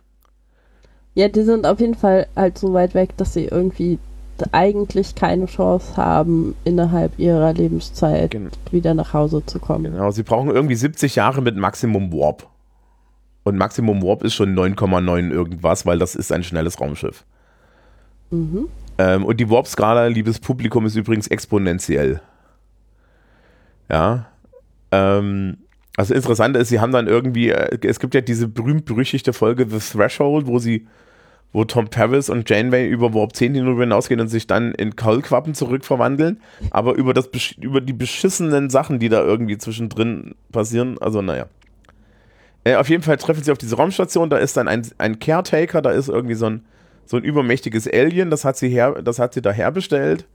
Ja, 1.14 1.28
die 1.28 1.42
sind 1.42 1.66
auf 1.66 1.80
jeden 1.80 1.94
Fall 1.94 2.26
halt 2.36 2.58
so 2.58 2.72
weit 2.72 2.94
weg, 2.94 3.16
dass 3.16 3.34
sie 3.34 3.46
irgendwie 3.46 3.98
eigentlich 4.52 5.14
keine 5.14 5.46
Chance 5.46 5.96
haben, 5.96 6.54
innerhalb 6.64 7.18
ihrer 7.18 7.52
Lebenszeit 7.52 8.30
Gen 8.30 8.50
wieder 8.70 8.94
nach 8.94 9.12
Hause 9.12 9.44
zu 9.44 9.58
kommen. 9.58 9.92
Genau, 9.92 10.10
sie 10.12 10.22
brauchen 10.22 10.50
irgendwie 10.50 10.76
70 10.76 11.16
Jahre 11.16 11.42
mit 11.42 11.56
Maximum 11.56 12.12
Warp. 12.12 12.46
Und 13.42 13.56
Maximum 13.56 14.02
Warp 14.02 14.22
ist 14.22 14.34
schon 14.34 14.54
9,9 14.54 15.30
irgendwas, 15.30 15.86
weil 15.86 15.98
das 15.98 16.14
ist 16.14 16.30
ein 16.32 16.44
schnelles 16.44 16.80
Raumschiff. 16.80 17.24
Mhm. 18.30 18.68
Ähm, 18.98 19.24
und 19.24 19.40
die 19.40 19.48
Warp-Skala, 19.48 20.06
liebes 20.06 20.38
Publikum, 20.38 20.86
ist 20.86 20.96
übrigens 20.96 21.28
exponentiell. 21.28 22.20
Ja. 23.90 24.26
Ähm, 24.90 25.58
also 25.96 26.14
interessant 26.14 26.56
ist, 26.56 26.68
sie 26.68 26.80
haben 26.80 26.92
dann 26.92 27.08
irgendwie, 27.08 27.50
äh, 27.50 27.78
es 27.82 27.98
gibt 27.98 28.14
ja 28.14 28.20
diese 28.20 28.48
berühmt-berüchtigte 28.48 29.32
Folge 29.32 29.66
The 29.68 29.78
Threshold, 29.78 30.46
wo 30.46 30.58
sie, 30.58 30.86
wo 31.52 31.64
Tom 31.64 31.88
Paris 31.88 32.30
und 32.30 32.48
Janeway 32.48 32.88
über 32.88 33.14
Warp 33.14 33.34
10 33.34 33.54
hinausgehen 33.54 34.20
und 34.20 34.28
sich 34.28 34.46
dann 34.46 34.72
in 34.72 34.96
Kaulquappen 34.96 35.54
zurückverwandeln, 35.54 36.40
aber 36.70 36.94
über, 36.94 37.14
das, 37.14 37.28
über 37.60 37.80
die 37.80 37.92
beschissenen 37.94 38.70
Sachen, 38.70 38.98
die 38.98 39.08
da 39.08 39.22
irgendwie 39.22 39.58
zwischendrin 39.58 40.34
passieren, 40.52 40.98
also 41.00 41.20
naja. 41.20 41.46
Äh, 42.64 42.76
auf 42.76 42.88
jeden 42.88 43.02
Fall 43.02 43.16
treffen 43.16 43.42
sie 43.42 43.50
auf 43.50 43.58
diese 43.58 43.76
Raumstation, 43.76 44.30
da 44.30 44.36
ist 44.36 44.56
dann 44.56 44.68
ein, 44.68 44.86
ein 44.98 45.18
Caretaker, 45.18 45.82
da 45.82 45.90
ist 45.90 46.08
irgendwie 46.08 46.34
so 46.34 46.46
ein, 46.46 46.64
so 47.06 47.16
ein 47.16 47.24
übermächtiges 47.24 47.88
Alien, 47.88 48.30
das 48.30 48.44
hat 48.44 48.56
sie, 48.56 48.68
her, 48.68 49.02
das 49.02 49.18
hat 49.18 49.34
sie 49.34 49.42
da 49.42 49.50
herbestellt. 49.50 50.26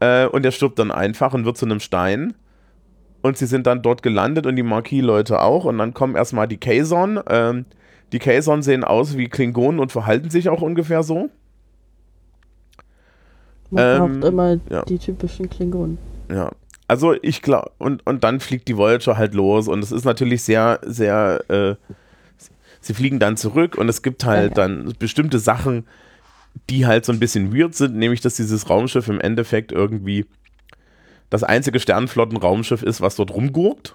Äh, 0.00 0.26
und 0.26 0.42
der 0.42 0.50
stirbt 0.50 0.78
dann 0.78 0.90
einfach 0.90 1.32
und 1.34 1.44
wird 1.44 1.56
zu 1.56 1.66
einem 1.66 1.80
Stein. 1.80 2.34
Und 3.20 3.36
sie 3.36 3.46
sind 3.46 3.66
dann 3.66 3.82
dort 3.82 4.02
gelandet 4.02 4.46
und 4.46 4.56
die 4.56 4.62
Marquis-Leute 4.62 5.40
auch. 5.40 5.64
Und 5.64 5.78
dann 5.78 5.92
kommen 5.94 6.14
erstmal 6.14 6.46
die 6.46 6.58
Kazon. 6.58 7.20
Ähm, 7.28 7.64
die 8.12 8.18
Kazon 8.18 8.62
sehen 8.62 8.84
aus 8.84 9.16
wie 9.16 9.28
Klingonen 9.28 9.80
und 9.80 9.92
verhalten 9.92 10.30
sich 10.30 10.48
auch 10.48 10.62
ungefähr 10.62 11.02
so. 11.02 11.28
Man 13.70 14.02
Ähm, 14.02 14.22
immer 14.22 14.56
ja. 14.70 14.82
die 14.84 14.98
typischen 14.98 15.50
Klingonen. 15.50 15.98
Ja. 16.30 16.50
Also 16.86 17.14
ich 17.20 17.42
glaube, 17.42 17.70
und, 17.76 18.06
und 18.06 18.24
dann 18.24 18.40
fliegt 18.40 18.66
die 18.68 18.76
Voyager 18.78 19.18
halt 19.18 19.34
los 19.34 19.68
und 19.68 19.84
es 19.84 19.92
ist 19.92 20.06
natürlich 20.06 20.42
sehr, 20.42 20.80
sehr, 20.86 21.44
äh, 21.48 21.74
sie 22.80 22.94
fliegen 22.94 23.18
dann 23.18 23.36
zurück 23.36 23.76
und 23.76 23.90
es 23.90 24.00
gibt 24.02 24.24
halt 24.24 24.56
Ja, 24.56 24.66
dann 24.66 24.94
bestimmte 24.98 25.38
Sachen, 25.38 25.86
die 26.70 26.86
halt 26.86 27.04
so 27.04 27.12
ein 27.12 27.18
bisschen 27.18 27.54
weird 27.54 27.74
sind, 27.74 27.96
nämlich 27.96 28.22
dass 28.22 28.36
dieses 28.36 28.70
Raumschiff 28.70 29.08
im 29.08 29.20
Endeffekt 29.20 29.70
irgendwie 29.70 30.24
das 31.30 31.44
einzige 31.44 31.80
Sternenflotten-Raumschiff 31.80 32.82
ist, 32.82 33.00
was 33.00 33.16
dort 33.16 33.32
rumgurkt. 33.32 33.94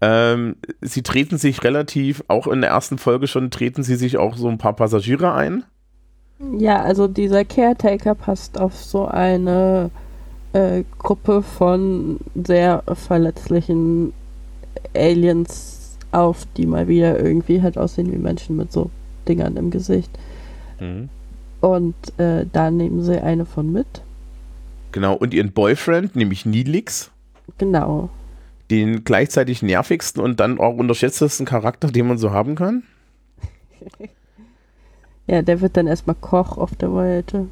Ähm, 0.00 0.56
sie 0.80 1.02
treten 1.02 1.38
sich 1.38 1.62
relativ, 1.64 2.24
auch 2.28 2.46
in 2.46 2.60
der 2.60 2.70
ersten 2.70 2.98
Folge 2.98 3.26
schon, 3.26 3.50
treten 3.50 3.82
sie 3.82 3.96
sich 3.96 4.18
auch 4.18 4.36
so 4.36 4.48
ein 4.48 4.58
paar 4.58 4.74
Passagiere 4.74 5.32
ein. 5.32 5.64
Ja, 6.58 6.82
also 6.82 7.08
dieser 7.08 7.44
Caretaker 7.44 8.14
passt 8.14 8.58
auf 8.58 8.76
so 8.76 9.06
eine 9.06 9.90
äh, 10.52 10.84
Gruppe 10.98 11.42
von 11.42 12.18
sehr 12.34 12.82
verletzlichen 12.86 14.12
Aliens 14.94 15.96
auf, 16.12 16.46
die 16.56 16.66
mal 16.66 16.86
wieder 16.88 17.18
irgendwie 17.18 17.62
halt 17.62 17.78
aussehen 17.78 18.12
wie 18.12 18.18
Menschen 18.18 18.56
mit 18.56 18.72
so 18.72 18.90
Dingern 19.26 19.56
im 19.56 19.70
Gesicht. 19.70 20.10
Und 21.60 21.94
äh, 22.18 22.44
da 22.52 22.70
nehmen 22.70 23.02
sie 23.02 23.20
eine 23.20 23.46
von 23.46 23.72
mit. 23.72 23.86
Genau, 24.94 25.14
und 25.14 25.34
ihren 25.34 25.50
Boyfriend, 25.50 26.14
nämlich 26.14 26.46
Nilix. 26.46 27.10
Genau. 27.58 28.10
den 28.70 29.02
gleichzeitig 29.02 29.60
nervigsten 29.60 30.22
und 30.22 30.38
dann 30.38 30.60
auch 30.60 30.76
unterschätztesten 30.76 31.44
Charakter, 31.44 31.88
den 31.88 32.06
man 32.06 32.16
so 32.16 32.30
haben 32.30 32.54
kann. 32.54 32.84
Ja, 35.26 35.40
der 35.40 35.62
wird 35.62 35.78
dann 35.78 35.86
erstmal 35.86 36.16
Koch 36.16 36.58
auf 36.58 36.74
der 36.74 36.92
Voyager. 36.92 37.46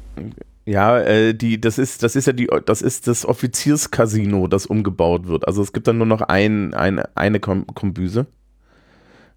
Ja, 0.63 0.99
äh, 0.99 1.33
die, 1.33 1.59
das 1.59 1.79
ist, 1.79 2.03
das 2.03 2.15
ist 2.15 2.27
ja 2.27 2.33
die, 2.33 2.47
das 2.67 2.83
ist 2.83 3.07
das 3.07 3.25
Offizierscasino, 3.25 4.45
das 4.45 4.67
umgebaut 4.67 5.25
wird. 5.25 5.47
Also 5.47 5.63
es 5.63 5.73
gibt 5.73 5.87
dann 5.87 5.97
nur 5.97 6.05
noch 6.05 6.21
ein, 6.21 6.75
ein, 6.75 7.01
eine 7.15 7.39
Kom 7.39 7.65
Kombüse. 7.65 8.27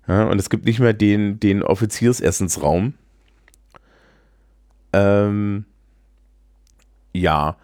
Ja, 0.07 0.25
und 0.25 0.39
es 0.39 0.51
gibt 0.51 0.67
nicht 0.67 0.81
mehr 0.81 0.93
den, 0.93 1.41
den 1.41 1.63
Offiziersessensraum. 1.63 2.93
Ähm, 4.93 5.65
ja. 7.15 7.57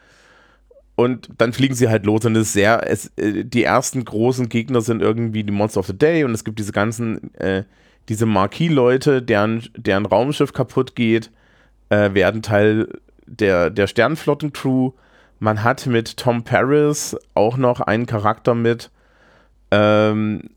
Und 0.95 1.31
dann 1.39 1.53
fliegen 1.53 1.75
sie 1.75 1.89
halt 1.89 2.05
los 2.05 2.25
und 2.27 2.37
es 2.37 2.49
ist 2.49 2.53
sehr, 2.53 2.89
es, 2.89 3.11
äh, 3.17 3.45
die 3.45 3.65
ersten 3.65 4.05
großen 4.05 4.49
Gegner 4.49 4.83
sind 4.83 5.01
irgendwie 5.01 5.43
die 5.43 5.53
Monster 5.53 5.81
of 5.81 5.87
the 5.87 5.97
Day 5.97 6.25
und 6.25 6.33
es 6.33 6.45
gibt 6.45 6.59
diese 6.59 6.73
ganzen, 6.73 7.35
äh, 7.35 7.65
diese 8.09 8.27
Marquis-Leute, 8.27 9.23
deren, 9.23 9.63
deren 9.77 10.07
Raumschiff 10.07 10.53
kaputt 10.53 10.95
geht, 10.95 11.31
äh, 11.89 12.13
werden 12.13 12.43
Teil 12.43 12.89
der, 13.27 13.71
der 13.71 13.87
Sternflotten-Crew. 13.87 14.93
Man 15.39 15.65
hat 15.65 15.87
mit 15.87 16.17
Tom 16.19 16.45
Paris 16.45 17.17
auch 17.35 17.57
noch 17.57 17.81
einen 17.81 18.07
Charakter 18.07 18.55
mit, 18.55 18.91
ähm, 19.71 20.51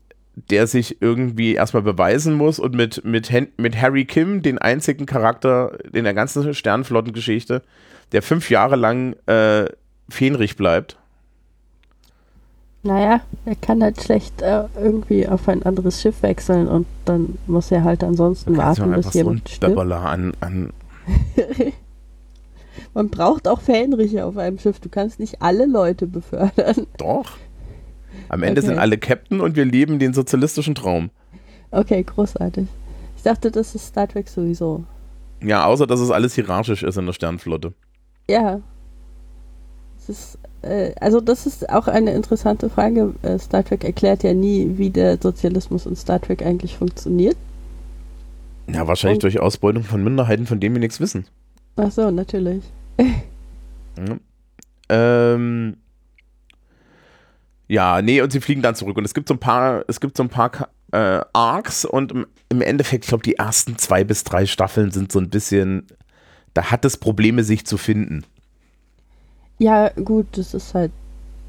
der 0.50 0.66
sich 0.66 1.00
irgendwie 1.00 1.54
erstmal 1.54 1.82
beweisen 1.82 2.34
muss 2.34 2.58
und 2.58 2.74
mit, 2.74 3.04
mit, 3.04 3.32
mit 3.56 3.80
Harry 3.80 4.04
Kim, 4.04 4.42
den 4.42 4.58
einzigen 4.58 5.06
Charakter 5.06 5.78
in 5.94 6.04
der 6.04 6.12
ganzen 6.12 6.52
Sternflottengeschichte, 6.52 7.62
der 8.12 8.22
fünf 8.22 8.50
Jahre 8.50 8.76
lang 8.76 9.16
äh, 9.26 9.66
Fähnrich 10.08 10.56
bleibt. 10.56 10.96
Naja, 12.82 13.20
er 13.44 13.56
kann 13.56 13.82
halt 13.82 14.00
schlecht 14.00 14.42
äh, 14.42 14.64
irgendwie 14.80 15.26
auf 15.28 15.48
ein 15.48 15.64
anderes 15.64 16.00
Schiff 16.00 16.22
wechseln 16.22 16.68
und 16.68 16.86
dann 17.04 17.36
muss 17.48 17.72
er 17.72 17.82
halt 17.82 18.04
ansonsten 18.04 18.56
warten, 18.56 18.92
bis 18.92 19.06
so 19.12 19.18
jemand 19.18 19.48
stirbt. 19.48 19.74
Böbberler 19.74 20.02
an, 20.02 20.32
an 20.40 20.72
Man 22.94 23.10
braucht 23.10 23.48
auch 23.48 23.60
Fähnriche 23.60 24.24
auf 24.24 24.36
einem 24.36 24.58
Schiff. 24.58 24.80
Du 24.80 24.88
kannst 24.88 25.18
nicht 25.20 25.42
alle 25.42 25.66
Leute 25.66 26.06
befördern. 26.06 26.86
Doch. 26.98 27.36
Am 28.28 28.42
Ende 28.42 28.60
Okay. 28.60 28.70
sind 28.70 28.78
alle 28.78 28.98
Captain 28.98 29.40
und 29.40 29.56
wir 29.56 29.64
leben 29.64 29.98
den 29.98 30.14
sozialistischen 30.14 30.74
Traum. 30.74 31.10
Okay, 31.70 32.02
großartig. 32.02 32.68
Ich 33.16 33.22
dachte, 33.22 33.50
das 33.50 33.74
ist 33.74 33.88
Star 33.88 34.08
Trek 34.08 34.28
sowieso. 34.28 34.84
Ja, 35.42 35.66
außer 35.66 35.86
dass 35.86 36.00
es 36.00 36.10
alles 36.10 36.34
hierarchisch 36.34 36.82
ist 36.82 36.96
in 36.96 37.06
der 37.06 37.12
Sternflotte. 37.12 37.74
Ja. 38.30 38.60
Ist, 40.08 40.38
äh, 40.62 40.92
also 41.00 41.20
das 41.20 41.46
ist 41.46 41.68
auch 41.70 41.88
eine 41.88 42.12
interessante 42.12 42.70
Frage. 42.70 43.14
Äh, 43.22 43.38
Star 43.38 43.64
Trek 43.64 43.84
erklärt 43.84 44.22
ja 44.22 44.34
nie, 44.34 44.78
wie 44.78 44.90
der 44.90 45.18
Sozialismus 45.20 45.86
in 45.86 45.96
Star 45.96 46.20
Trek 46.20 46.42
eigentlich 46.42 46.76
funktioniert. 46.76 47.36
Ja, 48.68 48.86
wahrscheinlich 48.86 49.16
Und- 49.16 49.22
durch 49.24 49.40
Ausbeutung 49.40 49.84
von 49.84 50.02
Minderheiten, 50.02 50.46
von 50.46 50.60
denen 50.60 50.74
wir 50.74 50.80
nichts 50.80 51.00
wissen. 51.00 51.26
Ach 51.76 51.90
so, 51.90 52.10
natürlich. 52.10 52.62
Ja. 52.98 54.16
Ähm, 54.88 55.76
ja, 57.68 58.00
nee, 58.02 58.20
und 58.20 58.30
sie 58.32 58.40
fliegen 58.40 58.62
dann 58.62 58.74
zurück. 58.74 58.96
Und 58.96 59.04
es 59.04 59.14
gibt 59.14 59.28
so 59.28 59.34
ein 59.34 59.40
paar, 59.40 59.84
es 59.88 60.00
gibt 60.00 60.16
so 60.16 60.22
ein 60.22 60.28
paar 60.28 60.68
äh, 60.92 61.20
Arcs 61.32 61.84
und 61.84 62.12
im, 62.12 62.26
im 62.48 62.60
Endeffekt, 62.62 63.04
ich 63.04 63.08
glaube, 63.08 63.24
die 63.24 63.34
ersten 63.34 63.76
zwei 63.78 64.04
bis 64.04 64.22
drei 64.24 64.46
Staffeln 64.46 64.90
sind 64.90 65.10
so 65.10 65.18
ein 65.18 65.28
bisschen, 65.30 65.86
da 66.54 66.70
hat 66.70 66.84
es 66.84 66.96
Probleme, 66.96 67.42
sich 67.42 67.66
zu 67.66 67.76
finden. 67.76 68.24
Ja, 69.58 69.88
gut, 69.90 70.26
das 70.32 70.54
ist 70.54 70.74
halt, 70.74 70.92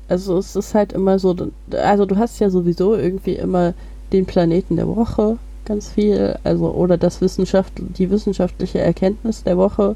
also 0.08 0.38
es 0.38 0.56
ist 0.56 0.74
halt 0.74 0.94
immer 0.94 1.20
so, 1.20 1.36
also 1.72 2.06
du 2.06 2.16
hast 2.18 2.40
ja 2.40 2.50
sowieso 2.50 2.96
irgendwie 2.96 3.36
immer 3.36 3.74
den 4.14 4.26
Planeten 4.26 4.78
der 4.78 4.88
Woche, 4.88 5.38
ganz 5.66 5.90
viel, 5.90 6.38
also 6.44 6.72
oder 6.72 6.98
das 6.98 7.20
Wissenschaft, 7.20 7.74
die 7.78 8.10
wissenschaftliche 8.10 8.80
Erkenntnis 8.80 9.44
der 9.44 9.58
Woche 9.58 9.96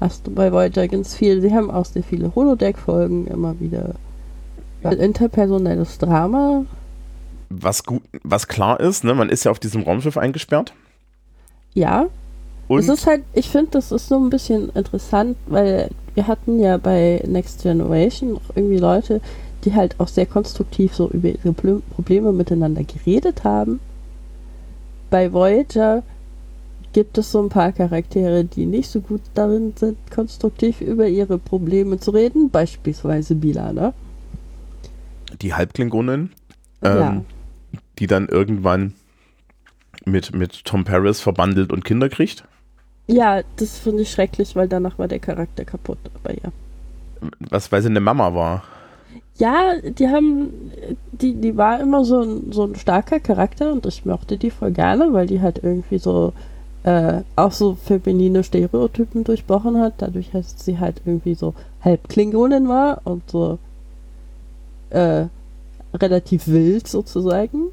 hast 0.00 0.26
du 0.26 0.30
bei 0.30 0.50
Voyager 0.52 0.88
ganz 0.88 1.14
viel. 1.14 1.40
Sie 1.42 1.52
haben 1.54 1.70
auch 1.70 1.84
sehr 1.84 2.02
viele 2.02 2.34
Holodeck-Folgen 2.34 3.26
immer 3.26 3.58
wieder. 3.60 3.94
Interpersonelles 4.82 5.96
Drama, 5.98 6.64
Was 7.48 7.84
gut, 7.84 8.02
was 8.22 8.48
klar 8.48 8.80
ist, 8.80 9.02
ne, 9.04 9.14
man 9.14 9.30
ist 9.30 9.44
ja 9.44 9.50
auf 9.50 9.58
diesem 9.58 9.82
Raumschiff 9.82 10.18
eingesperrt. 10.18 10.74
ja. 11.74 12.06
Und 12.68 12.78
es 12.78 12.88
ist 12.88 13.06
halt, 13.06 13.22
ich 13.32 13.50
finde, 13.50 13.72
das 13.72 13.92
ist 13.92 14.08
so 14.08 14.16
ein 14.16 14.30
bisschen 14.30 14.70
interessant, 14.70 15.36
weil 15.46 15.90
wir 16.14 16.26
hatten 16.26 16.60
ja 16.60 16.76
bei 16.78 17.22
Next 17.26 17.62
Generation 17.62 18.36
auch 18.36 18.56
irgendwie 18.56 18.78
Leute, 18.78 19.20
die 19.64 19.74
halt 19.74 19.98
auch 19.98 20.08
sehr 20.08 20.26
konstruktiv 20.26 20.94
so 20.94 21.10
über 21.10 21.28
ihre 21.28 21.52
Probleme 21.52 22.32
miteinander 22.32 22.84
geredet 22.84 23.44
haben. 23.44 23.80
Bei 25.10 25.32
Voyager 25.32 26.02
gibt 26.92 27.18
es 27.18 27.32
so 27.32 27.42
ein 27.42 27.48
paar 27.48 27.72
Charaktere, 27.72 28.44
die 28.44 28.66
nicht 28.66 28.88
so 28.88 29.00
gut 29.00 29.20
darin 29.34 29.74
sind, 29.76 29.98
konstruktiv 30.10 30.80
über 30.80 31.06
ihre 31.08 31.38
Probleme 31.38 31.98
zu 31.98 32.12
reden, 32.12 32.50
beispielsweise 32.50 33.34
Bilana. 33.34 33.92
die 35.42 35.54
Halbklingonin, 35.54 36.30
ja. 36.82 37.10
ähm, 37.10 37.24
die 37.98 38.06
dann 38.06 38.28
irgendwann 38.28 38.94
mit, 40.04 40.34
mit 40.34 40.64
Tom 40.64 40.84
Paris 40.84 41.20
verbandelt 41.20 41.72
und 41.72 41.84
Kinder 41.84 42.08
kriegt. 42.08 42.44
Ja, 43.06 43.42
das 43.56 43.78
finde 43.78 44.02
ich 44.02 44.10
schrecklich, 44.10 44.56
weil 44.56 44.68
danach 44.68 44.98
war 44.98 45.08
der 45.08 45.18
Charakter 45.18 45.64
kaputt 45.64 45.98
bei 46.22 46.34
ihr. 46.34 46.52
was, 47.50 47.70
weil 47.70 47.82
sie 47.82 47.88
eine 47.88 48.00
Mama 48.00 48.34
war. 48.34 48.62
Ja, 49.36 49.74
die 49.82 50.08
haben, 50.08 50.50
die, 51.12 51.34
die 51.34 51.56
war 51.56 51.80
immer 51.80 52.04
so 52.04 52.22
ein, 52.22 52.52
so 52.52 52.64
ein 52.64 52.76
starker 52.76 53.18
Charakter 53.20 53.72
und 53.72 53.84
ich 53.86 54.04
mochte 54.04 54.36
die 54.36 54.50
voll 54.50 54.70
gerne, 54.70 55.12
weil 55.12 55.26
die 55.26 55.40
halt 55.40 55.60
irgendwie 55.62 55.98
so 55.98 56.32
äh, 56.84 57.22
auch 57.34 57.52
so 57.52 57.74
feminine 57.74 58.44
Stereotypen 58.44 59.24
durchbrochen 59.24 59.78
hat, 59.78 59.94
dadurch, 59.98 60.30
dass 60.30 60.64
sie 60.64 60.78
halt 60.78 61.00
irgendwie 61.04 61.34
so 61.34 61.54
halb 61.82 62.08
Klingonin 62.08 62.68
war 62.68 63.00
und 63.04 63.28
so 63.28 63.58
äh, 64.90 65.26
relativ 65.94 66.46
wild 66.46 66.86
sozusagen. 66.86 67.70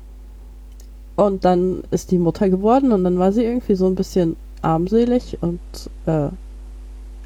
Und 1.15 1.45
dann 1.45 1.83
ist 1.91 2.11
die 2.11 2.17
Mutter 2.17 2.49
geworden 2.49 2.91
und 2.91 3.03
dann 3.03 3.19
war 3.19 3.31
sie 3.31 3.43
irgendwie 3.43 3.75
so 3.75 3.85
ein 3.85 3.95
bisschen 3.95 4.35
armselig 4.61 5.37
und 5.41 5.59
äh, 6.05 6.29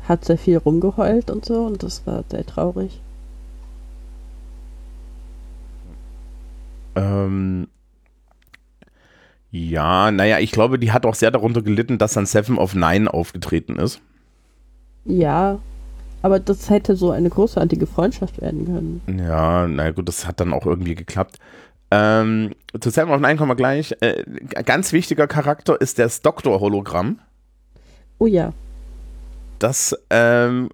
hat 0.07 0.25
sehr 0.25 0.37
viel 0.37 0.57
rumgeheult 0.57 1.29
und 1.29 1.45
so 1.45 1.65
und 1.65 1.83
das 1.83 2.05
war 2.05 2.23
sehr 2.29 2.45
traurig. 2.45 3.01
Ähm, 6.95 7.67
ja, 9.51 10.11
naja, 10.11 10.39
ich 10.39 10.51
glaube, 10.51 10.79
die 10.79 10.91
hat 10.91 11.05
auch 11.05 11.15
sehr 11.15 11.31
darunter 11.31 11.61
gelitten, 11.61 11.97
dass 11.97 12.13
dann 12.13 12.25
Seven 12.25 12.57
of 12.57 12.75
Nine 12.75 13.13
aufgetreten 13.13 13.77
ist. 13.77 14.01
Ja, 15.05 15.59
aber 16.21 16.39
das 16.39 16.69
hätte 16.69 16.95
so 16.95 17.11
eine 17.11 17.29
großartige 17.29 17.85
Freundschaft 17.85 18.41
werden 18.41 18.65
können. 18.65 19.01
Ja, 19.19 19.67
naja 19.67 19.91
gut, 19.91 20.07
das 20.07 20.27
hat 20.27 20.39
dann 20.39 20.53
auch 20.53 20.65
irgendwie 20.65 20.95
geklappt. 20.95 21.39
Ähm, 21.91 22.53
zu 22.79 22.89
Seven 22.89 23.13
of 23.13 23.21
Nine 23.21 23.37
kommen 23.37 23.51
wir 23.51 23.55
gleich. 23.55 23.95
Äh, 24.01 24.23
ganz 24.65 24.91
wichtiger 24.91 25.27
Charakter 25.27 25.79
ist 25.79 25.99
das 25.99 26.21
Doktor-Hologramm. 26.21 27.19
Oh 28.19 28.27
ja. 28.27 28.53
Das 29.59 29.95
ähm, 30.09 30.69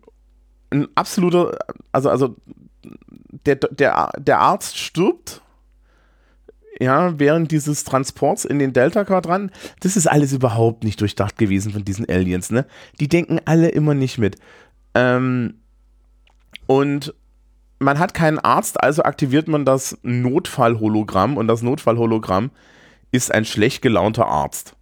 ein 0.69 0.87
absoluter, 0.95 1.57
also, 1.91 2.09
also 2.09 2.35
der, 3.45 3.55
der, 3.55 4.11
der 4.17 4.39
Arzt 4.39 4.77
stirbt 4.77 5.41
ja, 6.81 7.19
während 7.19 7.51
dieses 7.51 7.83
Transports 7.83 8.43
in 8.43 8.57
den 8.57 8.73
Delta-Quadranten, 8.73 9.51
das 9.81 9.95
ist 9.95 10.07
alles 10.07 10.33
überhaupt 10.33 10.83
nicht 10.83 10.99
durchdacht 10.99 11.37
gewesen 11.37 11.71
von 11.71 11.85
diesen 11.85 12.09
Aliens, 12.09 12.49
ne? 12.49 12.65
Die 12.99 13.07
denken 13.07 13.39
alle 13.45 13.69
immer 13.69 13.93
nicht 13.93 14.17
mit. 14.17 14.37
Ähm, 14.95 15.59
und 16.65 17.13
man 17.77 17.99
hat 17.99 18.15
keinen 18.15 18.39
Arzt, 18.39 18.81
also 18.81 19.03
aktiviert 19.03 19.47
man 19.47 19.63
das 19.63 19.99
Notfallhologramm 20.01 21.37
und 21.37 21.47
das 21.47 21.61
Notfallhologramm 21.61 22.49
ist 23.11 23.31
ein 23.31 23.45
schlecht 23.45 23.83
gelaunter 23.83 24.25
Arzt. 24.25 24.75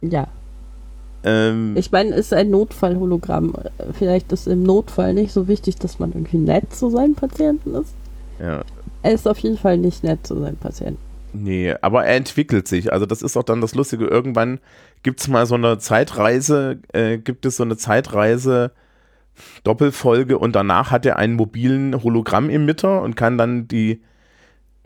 Ja. 0.00 0.28
Ähm, 1.24 1.74
ich 1.76 1.92
meine, 1.92 2.10
es 2.10 2.26
ist 2.26 2.34
ein 2.34 2.50
Notfallhologramm. 2.50 3.54
Vielleicht 3.92 4.32
ist 4.32 4.48
im 4.48 4.62
Notfall 4.62 5.14
nicht 5.14 5.32
so 5.32 5.48
wichtig, 5.48 5.76
dass 5.76 5.98
man 5.98 6.12
irgendwie 6.12 6.38
nett 6.38 6.74
zu 6.74 6.90
seinen 6.90 7.14
Patienten 7.14 7.74
ist. 7.74 7.94
Ja. 8.40 8.62
Er 9.02 9.12
ist 9.12 9.28
auf 9.28 9.38
jeden 9.38 9.58
Fall 9.58 9.78
nicht 9.78 10.04
nett 10.04 10.26
zu 10.26 10.38
seinen 10.40 10.56
Patienten. 10.56 10.98
Nee, 11.32 11.74
aber 11.80 12.04
er 12.04 12.16
entwickelt 12.16 12.68
sich. 12.68 12.92
Also 12.92 13.06
das 13.06 13.22
ist 13.22 13.36
auch 13.36 13.42
dann 13.42 13.60
das 13.60 13.74
Lustige. 13.74 14.06
Irgendwann 14.06 14.60
gibt 15.02 15.20
es 15.20 15.28
mal 15.28 15.46
so 15.46 15.54
eine 15.54 15.78
Zeitreise, 15.78 16.78
äh, 16.92 17.18
gibt 17.18 17.46
es 17.46 17.56
so 17.56 17.62
eine 17.62 17.76
Zeitreise 17.76 18.72
Doppelfolge 19.64 20.38
und 20.38 20.54
danach 20.54 20.90
hat 20.90 21.06
er 21.06 21.16
einen 21.16 21.34
mobilen 21.34 22.02
Hologramm-Emitter 22.02 23.00
und 23.00 23.16
kann 23.16 23.38
dann 23.38 23.66
die, 23.66 24.02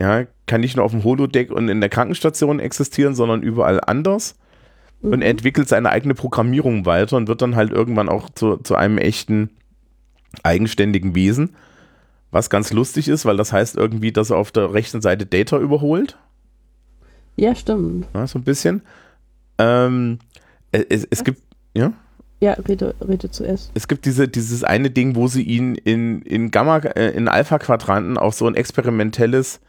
ja, 0.01 0.25
kann 0.45 0.61
nicht 0.61 0.77
nur 0.77 0.85
auf 0.85 0.91
dem 0.91 1.03
Holodeck 1.03 1.51
und 1.51 1.67
in 1.67 1.81
der 1.81 1.89
Krankenstation 1.89 2.59
existieren, 2.59 3.13
sondern 3.13 3.43
überall 3.43 3.81
anders. 3.85 4.35
Mhm. 5.01 5.13
Und 5.13 5.21
entwickelt 5.21 5.69
seine 5.69 5.89
eigene 5.89 6.15
Programmierung 6.15 6.85
weiter 6.85 7.17
und 7.17 7.27
wird 7.27 7.41
dann 7.41 7.55
halt 7.55 7.71
irgendwann 7.71 8.09
auch 8.09 8.29
zu, 8.29 8.57
zu 8.57 8.75
einem 8.75 8.97
echten 8.97 9.49
eigenständigen 10.43 11.15
Wesen. 11.15 11.55
Was 12.31 12.49
ganz 12.49 12.73
lustig 12.73 13.07
ist, 13.07 13.25
weil 13.25 13.37
das 13.37 13.53
heißt 13.53 13.77
irgendwie, 13.77 14.11
dass 14.11 14.31
er 14.31 14.37
auf 14.37 14.51
der 14.51 14.73
rechten 14.73 15.01
Seite 15.01 15.25
Data 15.25 15.57
überholt. 15.57 16.17
Ja, 17.37 17.55
stimmt. 17.55 18.07
Ja, 18.13 18.27
so 18.27 18.39
ein 18.39 18.43
bisschen. 18.43 18.81
Ähm, 19.57 20.19
es, 20.71 21.07
es 21.09 21.23
gibt, 21.23 21.41
ja? 21.73 21.93
Ja, 22.39 22.53
rede, 22.53 22.93
rede 23.07 23.31
zuerst. 23.31 23.71
Es 23.73 23.87
gibt 23.87 24.05
diese, 24.05 24.27
dieses 24.27 24.63
eine 24.63 24.91
Ding, 24.91 25.15
wo 25.15 25.27
sie 25.27 25.41
ihn 25.41 25.75
in, 25.75 26.21
in 26.21 26.51
Gamma, 26.51 26.77
äh, 26.77 27.11
in 27.11 27.27
Alpha-Quadranten 27.27 28.17
auf 28.17 28.35
so 28.35 28.45
ein 28.45 28.55
experimentelles 28.55 29.59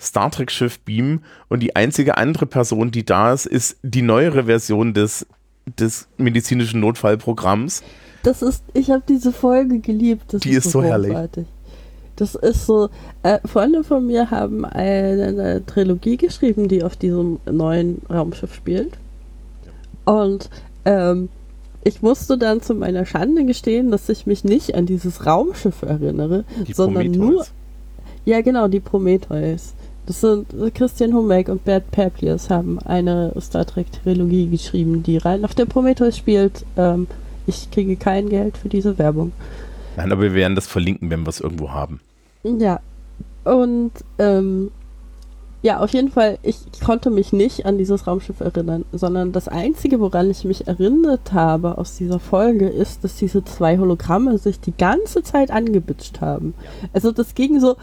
Star 0.00 0.30
Trek-Schiff 0.30 0.78
beamen 0.80 1.24
und 1.48 1.60
die 1.60 1.74
einzige 1.74 2.16
andere 2.18 2.46
Person, 2.46 2.90
die 2.90 3.04
da 3.04 3.32
ist, 3.32 3.46
ist 3.46 3.76
die 3.82 4.02
neuere 4.02 4.44
Version 4.44 4.94
des, 4.94 5.26
des 5.78 6.08
medizinischen 6.18 6.80
Notfallprogramms. 6.80 7.82
Das 8.22 8.42
ist, 8.42 8.62
ich 8.74 8.90
habe 8.90 9.02
diese 9.08 9.32
Folge 9.32 9.78
geliebt. 9.78 10.34
Das 10.34 10.42
die 10.42 10.50
ist, 10.50 10.66
ist 10.66 10.72
so, 10.72 10.80
so 10.80 10.86
herrlich. 10.86 11.14
Das 12.16 12.34
ist 12.34 12.66
so, 12.66 12.88
äh, 13.22 13.38
Freunde 13.44 13.84
von 13.84 14.06
mir 14.06 14.30
haben 14.30 14.64
eine, 14.64 15.26
eine, 15.28 15.66
Trilogie 15.66 16.16
geschrieben, 16.16 16.66
die 16.66 16.82
auf 16.82 16.96
diesem 16.96 17.38
neuen 17.50 18.00
Raumschiff 18.10 18.54
spielt. 18.54 18.96
Und 20.06 20.48
ähm, 20.86 21.28
ich 21.84 22.02
musste 22.02 22.38
dann 22.38 22.62
zu 22.62 22.74
meiner 22.74 23.06
Schande 23.06 23.44
gestehen, 23.44 23.90
dass 23.90 24.08
ich 24.08 24.26
mich 24.26 24.44
nicht 24.44 24.74
an 24.74 24.86
dieses 24.86 25.26
Raumschiff 25.26 25.82
erinnere, 25.82 26.44
die 26.66 26.72
sondern 26.72 27.12
Prometheus. 27.12 27.30
nur. 27.30 27.46
Ja, 28.24 28.40
genau, 28.40 28.66
die 28.66 28.80
Prometheus. 28.80 29.74
Das 30.06 30.20
sind 30.20 30.46
Christian 30.74 31.12
Humbeck 31.14 31.48
und 31.48 31.64
Bert 31.64 31.90
Perplius 31.90 32.48
haben 32.48 32.78
eine 32.80 33.32
Star 33.40 33.66
Trek 33.66 33.86
Trilogie 33.90 34.46
geschrieben, 34.48 35.02
die 35.02 35.18
rein 35.18 35.44
auf 35.44 35.54
der 35.54 35.66
Prometheus 35.66 36.16
spielt. 36.16 36.64
Ähm, 36.76 37.08
ich 37.46 37.70
kriege 37.70 37.96
kein 37.96 38.28
Geld 38.28 38.56
für 38.56 38.68
diese 38.68 38.98
Werbung. 38.98 39.32
Nein, 39.96 40.12
aber 40.12 40.22
wir 40.22 40.34
werden 40.34 40.54
das 40.54 40.66
verlinken, 40.66 41.10
wenn 41.10 41.22
wir 41.22 41.30
es 41.30 41.40
irgendwo 41.40 41.70
haben. 41.70 42.00
Ja. 42.44 42.80
Und 43.44 43.92
ähm, 44.18 44.70
ja, 45.66 45.80
auf 45.80 45.90
jeden 45.90 46.10
Fall, 46.10 46.38
ich, 46.42 46.58
konnte 46.84 47.10
mich 47.10 47.32
nicht 47.32 47.66
an 47.66 47.76
dieses 47.76 48.06
Raumschiff 48.06 48.40
erinnern, 48.40 48.84
sondern 48.92 49.32
das 49.32 49.48
Einzige, 49.48 49.98
woran 49.98 50.30
ich 50.30 50.44
mich 50.44 50.68
erinnert 50.68 51.32
habe 51.32 51.78
aus 51.78 51.96
dieser 51.96 52.20
Folge, 52.20 52.68
ist, 52.68 53.02
dass 53.02 53.16
diese 53.16 53.42
zwei 53.44 53.76
Hologramme 53.78 54.38
sich 54.38 54.60
die 54.60 54.76
ganze 54.76 55.24
Zeit 55.24 55.50
angebitscht 55.50 56.20
haben. 56.20 56.54
Also 56.92 57.10
das 57.10 57.34
ging 57.34 57.58
so 57.58 57.74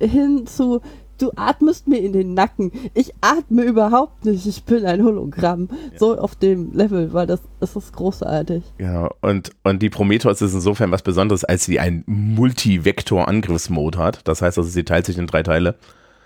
hin 0.00 0.46
zu, 0.46 0.80
du 1.22 1.30
atmest 1.36 1.86
mir 1.86 1.98
in 1.98 2.12
den 2.12 2.34
Nacken. 2.34 2.72
Ich 2.94 3.14
atme 3.20 3.62
überhaupt 3.62 4.24
nicht. 4.24 4.46
Ich 4.46 4.64
bin 4.64 4.84
ein 4.84 5.04
Hologramm. 5.04 5.68
Ja. 5.92 5.98
So 5.98 6.18
auf 6.18 6.34
dem 6.34 6.72
Level, 6.72 7.12
weil 7.12 7.26
das, 7.26 7.40
das 7.60 7.76
ist 7.76 7.92
großartig. 7.94 8.64
Genau. 8.78 9.14
Und, 9.20 9.50
und 9.62 9.80
die 9.80 9.90
Prometheus 9.90 10.42
ist 10.42 10.54
insofern 10.54 10.90
was 10.90 11.02
Besonderes, 11.02 11.44
als 11.44 11.64
sie 11.64 11.78
einen 11.78 12.02
Multivektor-Angriffsmode 12.06 13.98
hat. 13.98 14.26
Das 14.26 14.42
heißt 14.42 14.58
also, 14.58 14.68
sie 14.68 14.84
teilt 14.84 15.06
sich 15.06 15.16
in 15.16 15.26
drei 15.26 15.42
Teile. 15.42 15.76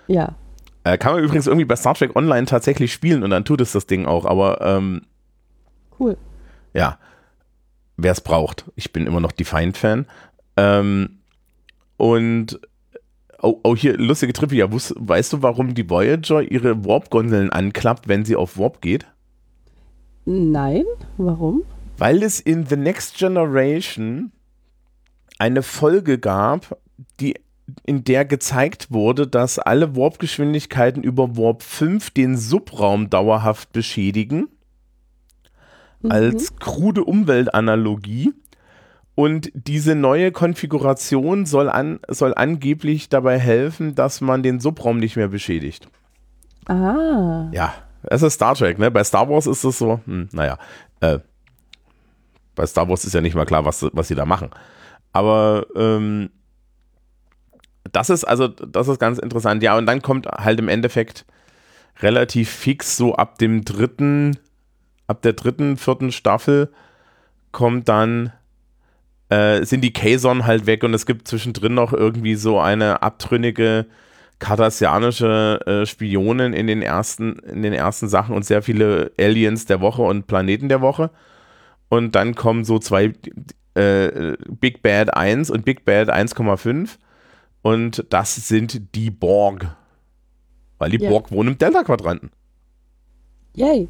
Ja. 0.07 0.35
Äh, 0.83 0.97
kann 0.97 1.13
man 1.13 1.23
übrigens 1.23 1.47
irgendwie 1.47 1.65
bei 1.65 1.75
Star 1.75 1.93
Trek 1.93 2.15
Online 2.15 2.45
tatsächlich 2.45 2.91
spielen 2.91 3.23
und 3.23 3.29
dann 3.29 3.45
tut 3.45 3.61
es 3.61 3.73
das 3.73 3.85
Ding 3.85 4.05
auch, 4.05 4.25
aber 4.25 4.61
ähm, 4.61 5.01
cool. 5.99 6.17
Ja. 6.73 6.97
Wer 7.97 8.11
es 8.11 8.21
braucht. 8.21 8.65
Ich 8.75 8.93
bin 8.93 9.07
immer 9.07 9.19
noch 9.19 9.31
Defiant-Fan. 9.31 10.05
Ähm, 10.55 11.19
und 11.97 12.59
Oh, 13.41 13.59
oh, 13.63 13.75
hier, 13.75 13.97
lustige 13.97 14.33
Trivia. 14.33 14.67
Weißt 14.69 15.33
du, 15.33 15.41
warum 15.41 15.75
die 15.75 15.89
Voyager 15.89 16.41
ihre 16.41 16.85
Warp-Gondeln 16.85 17.51
anklappt, 17.51 18.07
wenn 18.07 18.25
sie 18.25 18.35
auf 18.35 18.57
Warp 18.57 18.81
geht? 18.81 19.05
Nein, 20.25 20.83
warum? 21.17 21.63
Weil 21.97 22.23
es 22.23 22.39
in 22.39 22.65
The 22.65 22.75
Next 22.75 23.17
Generation 23.17 24.31
eine 25.39 25.61
Folge 25.61 26.17
gab, 26.17 26.77
die, 27.19 27.35
in 27.85 28.03
der 28.03 28.25
gezeigt 28.25 28.91
wurde, 28.91 29.27
dass 29.27 29.59
alle 29.59 29.95
Warp-Geschwindigkeiten 29.95 31.03
über 31.03 31.37
Warp 31.37 31.63
5 31.63 32.09
den 32.11 32.37
Subraum 32.37 33.09
dauerhaft 33.09 33.71
beschädigen. 33.71 34.49
Mhm. 36.01 36.11
Als 36.11 36.55
krude 36.57 37.03
Umweltanalogie. 37.03 38.33
Und 39.17 39.51
diese 39.55 39.95
neue 39.95 40.31
Konfiguration 40.31 41.47
soll, 41.47 41.71
an, 41.71 41.99
soll 42.07 42.35
angeblich 42.35 43.09
dabei 43.09 43.39
helfen, 43.39 43.95
dass 43.95 44.21
man 44.21 44.43
den 44.43 44.59
Subraum 44.59 44.99
nicht 44.99 45.15
mehr 45.15 45.29
beschädigt. 45.29 45.89
Ah. 46.67 47.49
Ja, 47.51 47.73
es 48.03 48.21
ist 48.21 48.35
Star 48.35 48.53
Trek, 48.53 48.77
ne? 48.77 48.91
Bei 48.91 49.03
Star 49.03 49.27
Wars 49.27 49.47
ist 49.47 49.63
es 49.63 49.79
so, 49.79 50.01
hm, 50.05 50.29
naja, 50.33 50.59
äh, 50.99 51.17
bei 52.53 52.67
Star 52.67 52.87
Wars 52.89 53.05
ist 53.05 53.13
ja 53.15 53.21
nicht 53.21 53.33
mal 53.33 53.47
klar, 53.47 53.65
was, 53.65 53.87
was 53.91 54.07
sie 54.07 54.13
da 54.13 54.27
machen. 54.27 54.51
Aber 55.13 55.65
ähm, 55.75 56.29
das 57.91 58.11
ist 58.11 58.23
also, 58.23 58.47
das 58.47 58.87
ist 58.87 58.99
ganz 58.99 59.17
interessant. 59.17 59.63
Ja, 59.63 59.79
und 59.79 59.87
dann 59.87 60.03
kommt 60.03 60.27
halt 60.27 60.59
im 60.59 60.69
Endeffekt 60.69 61.25
relativ 62.01 62.51
fix 62.51 62.97
so 62.97 63.15
ab 63.15 63.39
dem 63.39 63.65
dritten, 63.65 64.37
ab 65.07 65.23
der 65.23 65.33
dritten, 65.33 65.75
vierten 65.75 66.11
Staffel 66.11 66.71
kommt 67.51 67.89
dann 67.89 68.31
äh, 69.29 69.63
sind 69.63 69.81
die 69.81 69.93
Kazon 69.93 70.45
halt 70.45 70.65
weg 70.65 70.83
und 70.83 70.93
es 70.93 71.05
gibt 71.05 71.27
zwischendrin 71.27 71.73
noch 71.73 71.93
irgendwie 71.93 72.35
so 72.35 72.59
eine 72.59 73.01
abtrünnige 73.01 73.85
kardassianische 74.39 75.59
äh, 75.65 75.85
Spionin 75.85 76.53
in 76.53 76.67
den 76.67 76.81
ersten 76.81 77.39
in 77.39 77.63
den 77.63 77.73
ersten 77.73 78.07
Sachen 78.07 78.35
und 78.35 78.45
sehr 78.45 78.61
viele 78.61 79.11
Aliens 79.19 79.65
der 79.65 79.81
Woche 79.81 80.03
und 80.03 80.27
Planeten 80.27 80.69
der 80.69 80.81
Woche 80.81 81.09
und 81.89 82.15
dann 82.15 82.35
kommen 82.35 82.63
so 82.63 82.77
zwei 82.79 83.13
äh, 83.73 84.33
Big 84.47 84.81
Bad 84.81 85.15
1 85.15 85.49
und 85.49 85.65
Big 85.65 85.85
Bad 85.85 86.09
1,5 86.09 86.97
und 87.61 88.05
das 88.09 88.35
sind 88.47 88.95
die 88.95 89.11
Borg. 89.11 89.75
Weil 90.77 90.91
die 90.91 91.01
Ja. 91.01 91.09
Borg 91.09 91.31
wohnen 91.31 91.49
im 91.49 91.57
Delta-Quadranten. 91.57 92.31
Yay. 93.55 93.87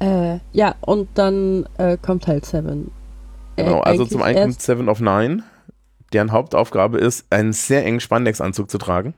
Äh, 0.00 0.38
ja, 0.52 0.74
und 0.82 1.08
dann 1.14 1.66
äh, 1.78 1.96
kommt 1.96 2.26
halt 2.26 2.44
Seven. 2.44 2.90
Äh, 3.56 3.64
Genau, 3.64 3.80
also 3.80 4.02
eigentlich 4.02 4.10
zum 4.10 4.22
einen 4.22 4.38
kommt 4.38 4.62
Seven 4.62 4.88
of 4.88 5.00
Nine, 5.00 5.42
deren 6.12 6.32
Hauptaufgabe 6.32 6.98
ist, 6.98 7.26
einen 7.30 7.52
sehr 7.52 7.84
engen 7.84 8.00
Spandex-Anzug 8.00 8.70
zu 8.70 8.78
tragen. 8.78 9.14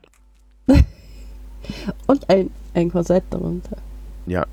Und 2.06 2.28
ein, 2.30 2.50
ein 2.74 2.90
Korsett 2.90 3.24
darunter. 3.30 3.76
Ja, 4.26 4.46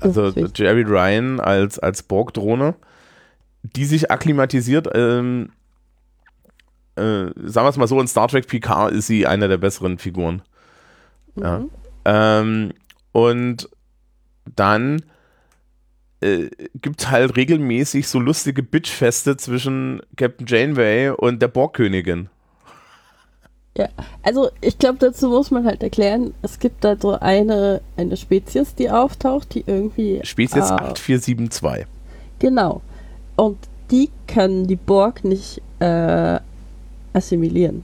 also. 0.00 0.28
Jerry 0.54 0.82
Ryan 0.82 1.40
als, 1.40 1.78
als 1.78 2.02
Borg-Drohne, 2.02 2.74
die 3.62 3.84
sich 3.84 4.10
akklimatisiert, 4.10 4.88
ähm, 4.94 5.50
äh, 6.96 7.26
sagen 7.34 7.66
wir 7.66 7.68
es 7.68 7.76
mal 7.76 7.88
so, 7.88 8.00
in 8.00 8.06
Star 8.06 8.28
Trek 8.28 8.46
Picard 8.46 8.92
ist 8.92 9.06
sie 9.06 9.26
eine 9.26 9.48
der 9.48 9.56
besseren 9.58 9.98
Figuren. 9.98 10.42
Ja. 11.36 11.58
Mhm. 11.58 11.70
Ähm, 12.04 12.72
und 13.12 13.68
dann 14.54 15.02
äh, 16.24 16.50
gibt 16.80 17.10
halt 17.10 17.36
regelmäßig 17.36 18.08
so 18.08 18.18
lustige 18.18 18.62
Bitchfeste 18.62 19.36
zwischen 19.36 20.00
Captain 20.16 20.46
Janeway 20.46 21.10
und 21.10 21.42
der 21.42 21.48
Borgkönigin. 21.48 22.28
Also, 24.22 24.50
ich 24.60 24.78
glaube, 24.78 24.98
dazu 25.00 25.28
muss 25.28 25.50
man 25.50 25.64
halt 25.64 25.82
erklären, 25.82 26.32
es 26.42 26.60
gibt 26.60 26.84
da 26.84 26.96
so 26.96 27.18
eine, 27.18 27.80
eine 27.96 28.16
Spezies, 28.16 28.74
die 28.76 28.88
auftaucht, 28.88 29.52
die 29.54 29.64
irgendwie. 29.66 30.20
Spezies 30.22 30.70
Ah. 30.70 30.76
8472. 30.76 31.86
Genau. 32.38 32.82
Und 33.34 33.58
die 33.90 34.10
können 34.28 34.68
die 34.68 34.76
Borg 34.76 35.24
nicht 35.24 35.60
äh, 35.80 36.38
assimilieren. 37.12 37.82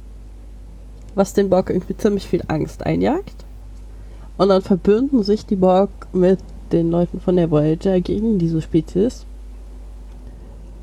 Was 1.16 1.34
den 1.34 1.50
Borg 1.50 1.70
irgendwie 1.70 1.96
ziemlich 1.96 2.28
viel 2.28 2.44
Angst 2.46 2.86
einjagt. 2.86 3.44
Und 4.36 4.48
dann 4.48 4.62
verbünden 4.62 5.24
sich 5.24 5.44
die 5.44 5.56
Borg 5.56 5.90
mit 6.12 6.38
den 6.72 6.90
Leuten 6.90 7.20
von 7.20 7.36
der 7.36 7.50
Voyager 7.50 8.00
gegen 8.00 8.38
diese 8.38 8.62
Spezies. 8.62 9.26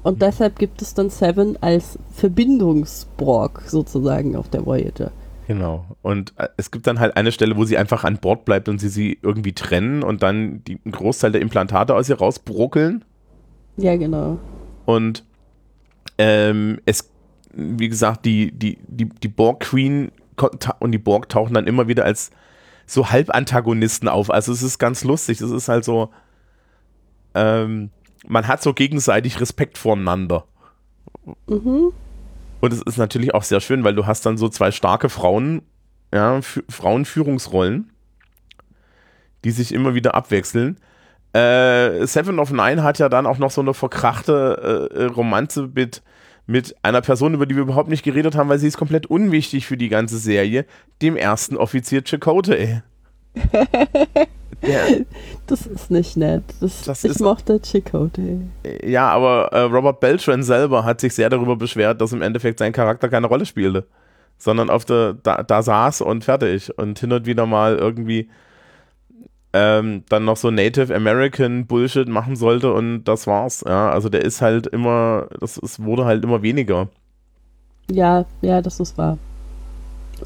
Und 0.04 0.22
deshalb 0.22 0.58
gibt 0.58 0.82
es 0.82 0.94
dann 0.94 1.10
Seven 1.10 1.58
als 1.62 2.00
Verbindungsborg 2.14 3.64
sozusagen 3.68 4.36
auf 4.36 4.50
der 4.50 4.66
Voyager. 4.66 5.12
Genau. 5.48 5.86
Und 6.02 6.34
äh, 6.38 6.50
es 6.58 6.72
gibt 6.72 6.88
dann 6.88 7.00
halt 7.00 7.16
eine 7.16 7.32
Stelle, 7.32 7.56
wo 7.56 7.64
sie 7.64 7.78
einfach 7.78 8.04
an 8.04 8.18
Bord 8.18 8.46
bleibt 8.46 8.70
und 8.70 8.80
sie 8.80 8.90
sie 8.90 9.18
irgendwie 9.22 9.54
trennen 9.54 10.04
und 10.04 10.24
dann 10.24 10.62
die, 10.66 10.80
einen 10.84 10.92
Großteil 10.92 11.32
der 11.32 11.42
Implantate 11.42 11.96
aus 11.96 12.10
ihr 12.10 12.18
rausbrockeln. 12.18 13.04
Ja, 13.78 13.96
genau. 13.96 14.40
Und 14.86 15.24
ähm, 16.18 16.80
es, 16.86 17.10
wie 17.54 17.88
gesagt, 17.88 18.26
die, 18.26 18.52
die, 18.52 18.78
die, 18.88 19.06
die 19.06 19.28
Borg 19.28 19.62
Queen 19.62 20.12
und 20.80 20.92
die 20.92 20.98
Borg 20.98 21.30
tauchen 21.30 21.54
dann 21.54 21.68
immer 21.68 21.88
wieder 21.88 22.06
als 22.06 22.32
so 22.88 23.12
Halbantagonisten 23.12 24.08
auf. 24.08 24.32
Also 24.32 24.52
es 24.52 24.64
ist 24.64 24.80
ganz 24.80 25.04
lustig. 25.04 25.42
Es 25.42 25.52
ist 25.52 25.68
halt 25.68 25.86
so, 25.86 26.10
ähm, 27.36 27.92
man 28.26 28.48
hat 28.48 28.64
so 28.64 28.74
gegenseitig 28.74 29.40
Respekt 29.40 29.78
voreinander. 29.78 30.46
Mhm. 31.48 31.92
Und 32.60 32.74
es 32.74 32.82
ist 32.82 32.98
natürlich 32.98 33.36
auch 33.36 33.44
sehr 33.44 33.60
schön, 33.60 33.84
weil 33.84 33.94
du 33.94 34.08
hast 34.08 34.26
dann 34.26 34.38
so 34.38 34.50
zwei 34.50 34.72
starke 34.72 35.10
Frauen, 35.10 35.62
ja, 36.12 36.38
Fü- 36.38 36.64
Frauenführungsrollen, 36.70 37.92
die 39.44 39.52
sich 39.52 39.74
immer 39.74 39.94
wieder 39.94 40.16
abwechseln. 40.16 40.80
Äh, 41.34 42.08
Seven 42.08 42.40
of 42.40 42.52
Nine 42.52 42.82
hat 42.82 42.98
ja 42.98 43.10
dann 43.10 43.28
auch 43.28 43.38
noch 43.38 43.52
so 43.52 43.62
eine 43.62 43.74
verkrachte 43.74 44.90
äh, 44.92 44.98
äh, 44.98 45.06
Romanze 45.06 45.70
mit, 45.76 46.02
mit 46.48 46.76
einer 46.82 47.02
Person, 47.02 47.34
über 47.34 47.46
die 47.46 47.56
wir 47.56 47.64
überhaupt 47.64 47.90
nicht 47.90 48.04
geredet 48.04 48.36
haben, 48.36 48.50
weil 48.50 48.58
sie 48.60 48.68
ist 48.68 48.78
komplett 48.78 49.06
unwichtig 49.06 49.68
für 49.68 49.78
die 49.78 49.90
ganze 49.90 50.18
Serie, 50.18 50.66
dem 51.02 51.16
ersten 51.18 51.58
Offizier 51.58 52.02
Chakotay. 52.04 52.82
Der, 54.64 55.06
Das 55.46 55.68
ist 55.68 55.92
nicht 55.92 56.18
nett. 56.18 56.44
Das, 56.60 56.82
Das 56.84 57.04
ich 57.04 57.12
ist- 57.12 57.20
mochte 57.22 57.60
Chakotay. 57.62 58.40
ja, 58.84 59.08
aber 59.10 59.50
äh, 59.52 59.60
Robert 59.62 60.00
Beltran 60.00 60.42
selber 60.42 60.84
hat 60.84 61.00
sich 61.00 61.14
sehr 61.14 61.30
darüber 61.30 61.56
beschwert, 61.56 62.02
dass 62.02 62.12
im 62.12 62.22
Endeffekt 62.24 62.58
sein 62.60 62.74
Charakter 62.74 63.08
keine 63.10 63.28
Rolle 63.28 63.46
spielte, 63.46 63.86
sondern 64.40 64.70
auf 64.72 64.84
der, 64.86 65.14
da, 65.14 65.44
da 65.44 65.62
saß 65.62 66.02
und 66.02 66.24
fertig 66.24 66.76
und 66.78 66.98
hin 66.98 67.12
und 67.12 67.26
wieder 67.28 67.46
mal 67.46 67.76
irgendwie 67.78 68.30
ähm, 69.54 70.04
dann 70.10 70.26
noch 70.26 70.38
so 70.38 70.52
Native 70.52 70.94
American 70.96 71.68
Bullshit 71.68 72.08
machen 72.08 72.36
sollte 72.36 72.74
und 72.74 73.04
das 73.06 73.28
war's. 73.28 73.64
Ja, 73.68 73.90
also 73.92 74.10
der 74.10 74.24
ist 74.24 74.42
halt 74.42 74.68
immer, 74.68 75.28
das 75.40 75.58
ist, 75.58 75.84
wurde 75.84 76.06
halt 76.06 76.24
immer 76.24 76.42
weniger. 76.42 76.90
Ja, 77.92 78.26
ja, 78.42 78.62
das 78.62 78.80
ist 78.80 78.98
wahr. 78.98 79.20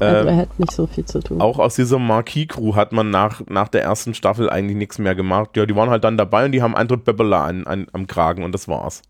Also 0.00 0.26
er 0.26 0.34
Ähm, 0.34 0.36
hat 0.36 0.58
nicht 0.58 0.72
so 0.72 0.86
viel 0.86 1.04
zu 1.06 1.20
tun. 1.22 1.40
auch 1.40 1.58
aus 1.58 1.74
dieser 1.76 1.98
Marquis-Crew 1.98 2.74
hat 2.76 2.92
man 2.92 3.10
nach, 3.10 3.42
nach 3.48 3.68
der 3.68 3.82
ersten 3.82 4.14
Staffel 4.14 4.48
eigentlich 4.50 4.76
nichts 4.76 4.98
mehr 4.98 5.14
gemacht. 5.14 5.56
Ja, 5.56 5.66
die 5.66 5.76
waren 5.76 5.90
halt 5.90 6.04
dann 6.04 6.16
dabei 6.16 6.44
und 6.46 6.52
die 6.52 6.62
haben 6.62 6.76
andere 6.76 6.98
Böbbeler 6.98 7.40
an, 7.42 7.66
an, 7.66 7.86
am 7.92 8.06
Kragen 8.06 8.44
und 8.44 8.52
das 8.52 8.68
war's. 8.68 9.02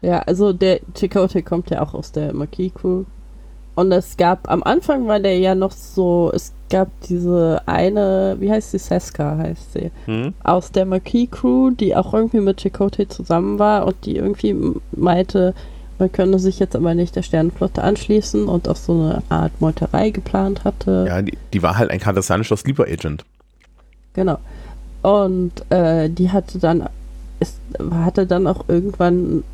Ja, 0.00 0.20
also 0.20 0.52
der 0.52 0.80
Chakotay 0.94 1.42
kommt 1.42 1.70
ja 1.70 1.80
auch 1.82 1.94
aus 1.94 2.12
der 2.12 2.32
Marquis 2.34 2.72
Crew. 2.74 3.04
Und 3.74 3.90
es 3.92 4.16
gab, 4.18 4.50
am 4.50 4.62
Anfang 4.62 5.06
war 5.06 5.18
der 5.18 5.38
ja 5.38 5.54
noch 5.54 5.72
so, 5.72 6.30
es 6.34 6.52
gab 6.68 6.88
diese 7.08 7.62
eine, 7.66 8.36
wie 8.38 8.50
heißt 8.50 8.72
sie, 8.72 8.78
Seska 8.78 9.38
heißt 9.38 9.72
sie, 9.72 9.90
Hm? 10.04 10.34
aus 10.42 10.72
der 10.72 10.84
Marquis 10.84 11.30
Crew, 11.30 11.70
die 11.70 11.96
auch 11.96 12.12
irgendwie 12.12 12.40
mit 12.40 12.60
Chakotay 12.60 13.08
zusammen 13.08 13.58
war 13.58 13.86
und 13.86 13.96
die 14.04 14.16
irgendwie 14.16 14.54
meinte, 14.92 15.54
man 15.98 16.12
könne 16.12 16.38
sich 16.38 16.58
jetzt 16.58 16.76
aber 16.76 16.94
nicht 16.94 17.16
der 17.16 17.22
Sternenflotte 17.22 17.82
anschließen 17.82 18.46
und 18.46 18.68
auch 18.68 18.76
so 18.76 18.92
eine 18.92 19.22
Art 19.28 19.52
Meuterei 19.60 20.10
geplant 20.10 20.64
hatte. 20.64 21.04
Ja, 21.08 21.22
die, 21.22 21.38
die 21.52 21.62
war 21.62 21.78
halt 21.78 21.90
ein 21.90 22.00
kardassianischer 22.00 22.56
Sleeper 22.56 22.84
Agent. 22.84 23.24
Genau. 24.14 24.38
Und 25.02 25.52
äh, 25.70 26.10
die 26.10 26.30
hatte 26.30 26.58
dann, 26.58 26.88
ist, 27.40 27.58
hatte 27.92 28.26
dann 28.26 28.46
auch 28.46 28.64
irgendwann, 28.68 29.44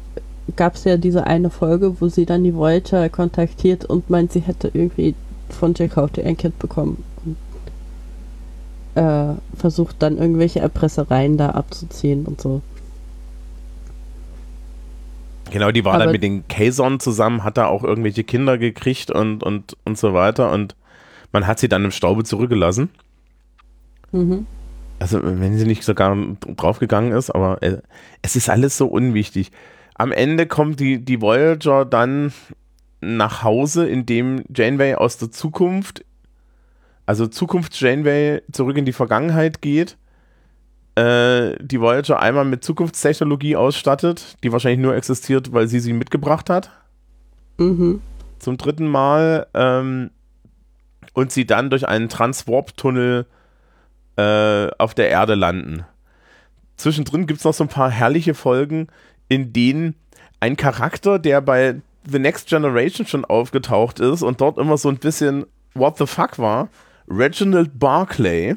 gab 0.57 0.75
es 0.75 0.85
ja 0.85 0.97
diese 0.97 1.27
eine 1.27 1.51
Folge, 1.51 2.01
wo 2.01 2.09
sie 2.09 2.27
dann 2.27 2.45
die 2.45 2.55
Voyager 2.55 3.09
kontaktiert 3.09 3.85
und 3.85 4.11
meint, 4.11 4.33
sie 4.33 4.41
hätte 4.41 4.71
irgendwie 4.73 5.15
von 5.51 5.75
Chakotay 5.75 6.23
ein 6.25 6.37
Kind 6.37 6.59
bekommen. 6.59 7.05
Und, 7.25 7.37
äh, 9.03 9.35
versucht 9.57 9.97
dann 10.01 10.19
irgendwelche 10.19 10.61
Erpressereien 10.61 11.37
da 11.37 11.51
abzuziehen 11.51 12.27
und 12.27 12.41
so. 12.41 12.63
Genau, 15.51 15.71
die 15.71 15.85
war 15.85 15.95
Aber- 15.95 16.05
dann 16.05 16.13
mit 16.13 16.23
den 16.23 16.47
Kazon 16.49 17.01
zusammen, 17.01 17.45
hat 17.45 17.57
da 17.57 17.67
auch 17.67 17.83
irgendwelche 17.83 18.25
Kinder 18.25 18.59
gekriegt 18.59 19.11
und, 19.11 19.43
und, 19.43 19.77
und 19.85 19.99
so 19.99 20.13
weiter. 20.13 20.53
Und 20.53 20.75
man 21.33 21.47
hat 21.47 21.59
sie 21.59 21.69
dann 21.69 21.85
im 21.85 21.91
Staube 21.91 22.25
zurückgelassen. 22.25 22.91
Mhm. 24.13 24.47
Also, 24.99 25.21
wenn 25.23 25.57
sie 25.57 25.67
nicht 25.67 25.85
sogar 25.85 26.17
draufgegangen 26.57 27.13
ist, 27.13 27.31
aber 27.31 27.63
äh, 27.63 27.79
es 28.21 28.37
ist 28.37 28.51
alles 28.51 28.77
so 28.77 28.87
unwichtig. 28.87 29.53
Am 29.99 30.13
Ende 30.13 30.47
kommt 30.47 30.81
die, 30.81 31.05
die 31.05 31.21
Voyager 31.21 31.85
dann 31.85 32.33
nach 33.01 33.43
Hause, 33.43 33.87
indem 33.87 34.45
Janeway 34.55 34.95
aus 34.95 35.19
der 35.19 35.31
Zukunft, 35.31 36.05
also 37.05 37.27
Zukunft 37.27 37.79
Janeway 37.81 38.43
zurück 38.53 38.77
in 38.77 38.85
die 38.85 38.93
Vergangenheit 38.93 39.61
geht, 39.61 39.97
äh, 40.95 41.57
die 41.61 41.81
Voyager 41.81 42.21
einmal 42.21 42.45
mit 42.45 42.65
Zukunftstechnologie 42.65 43.57
ausstattet, 43.57 44.37
die 44.43 44.53
wahrscheinlich 44.53 44.81
nur 44.81 44.95
existiert, 44.97 45.53
weil 45.53 45.69
sie 45.69 45.81
sie 45.81 45.93
mitgebracht 45.93 46.49
hat 46.51 46.71
Mhm. 47.59 48.01
zum 48.39 48.57
dritten 48.57 48.87
Mal 48.87 49.49
ähm, 49.55 50.11
und 51.13 51.33
sie 51.33 51.45
dann 51.45 51.71
durch 51.71 51.89
einen 51.89 52.09
Transwarp-Tunnel 52.09 53.27
äh, 54.17 54.69
auf 54.79 54.95
der 54.95 55.11
Erde 55.11 55.35
landen. 55.35 55.85
Zwischendrin 56.77 57.27
gibt 57.27 57.39
es 57.41 57.45
noch 57.45 57.55
so 57.55 57.65
ein 57.65 57.69
paar 57.69 57.91
herrliche 57.91 58.35
Folgen, 58.35 58.87
in 59.29 59.53
denen 59.53 59.95
ein 60.41 60.57
Charakter, 60.57 61.19
der 61.19 61.41
bei 61.41 61.81
The 62.11 62.19
Next 62.19 62.49
Generation 62.49 63.07
schon 63.07 63.25
aufgetaucht 63.25 64.01
ist 64.01 64.23
und 64.23 64.41
dort 64.41 64.59
immer 64.59 64.77
so 64.79 64.88
ein 64.88 64.99
bisschen 64.99 65.47
What 65.75 65.99
the 65.99 66.07
fuck 66.07 66.38
war, 66.38 66.69
Reginald 67.09 67.79
Barclay, 67.79 68.57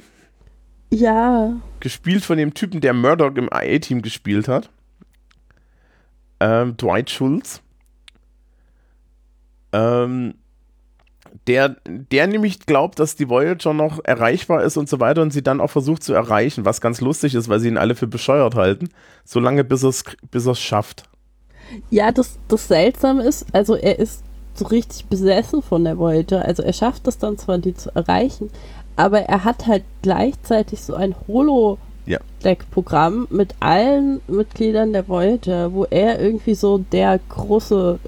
Ja, 0.90 1.54
gespielt 1.80 2.24
von 2.24 2.38
dem 2.38 2.54
Typen, 2.54 2.82
der 2.82 2.94
Murdoch 2.94 3.36
im 3.36 3.50
IA-Team 3.54 4.02
gespielt 4.02 4.48
hat. 4.48 4.70
Ähm, 6.40 6.76
Dwight 6.78 7.10
Schultz. 7.10 7.62
Ähm, 9.74 10.36
der, 11.48 11.76
der 11.86 12.28
nämlich 12.28 12.66
glaubt, 12.66 13.00
dass 13.00 13.16
die 13.16 13.30
Voyager 13.30 13.74
noch 13.74 14.04
erreichbar 14.04 14.64
ist 14.64 14.78
und 14.78 14.88
so 14.88 15.00
weiter 15.00 15.22
und 15.22 15.32
sie 15.34 15.42
dann 15.42 15.60
auch 15.60 15.70
versucht 15.70 16.04
zu 16.04 16.14
erreichen, 16.14 16.66
was 16.66 16.82
ganz 16.82 17.02
lustig 17.02 17.36
ist, 17.36 17.50
weil 17.50 17.60
sie 17.60 17.68
ihn 17.68 17.78
alle 17.78 17.96
für 17.96 18.08
bescheuert 18.08 18.56
halten, 18.56 18.90
solange 19.26 19.64
bis 19.64 19.84
er 19.84 19.90
es 19.90 20.04
bis 20.30 20.46
er's 20.46 20.60
schafft. 20.60 21.04
Ja, 21.90 22.12
das, 22.12 22.38
das 22.48 22.68
Seltsame 22.68 23.24
ist, 23.24 23.46
also 23.54 23.76
er 23.76 23.98
ist 23.98 24.24
so 24.54 24.66
richtig 24.66 25.06
besessen 25.06 25.62
von 25.62 25.84
der 25.84 25.98
Voyager. 25.98 26.46
Also 26.46 26.64
er 26.64 26.74
schafft 26.74 27.08
es 27.08 27.18
dann 27.18 27.38
zwar, 27.38 27.58
die 27.58 27.74
zu 27.74 27.94
erreichen, 27.96 28.50
aber 28.96 29.22
er 29.22 29.44
hat 29.44 29.68
halt 29.68 29.84
gleichzeitig 30.02 30.82
so 30.82 30.94
ein 30.94 31.16
Ja. 32.06 32.20
Deck-Programm 32.44 33.28
mit 33.30 33.56
allen 33.60 34.22
Mitgliedern 34.28 34.94
der 34.94 35.08
Voyager, 35.08 35.74
wo 35.74 35.86
er 35.86 36.20
irgendwie 36.20 36.56
so 36.56 36.78
der 36.78 37.20
große, 37.30 38.00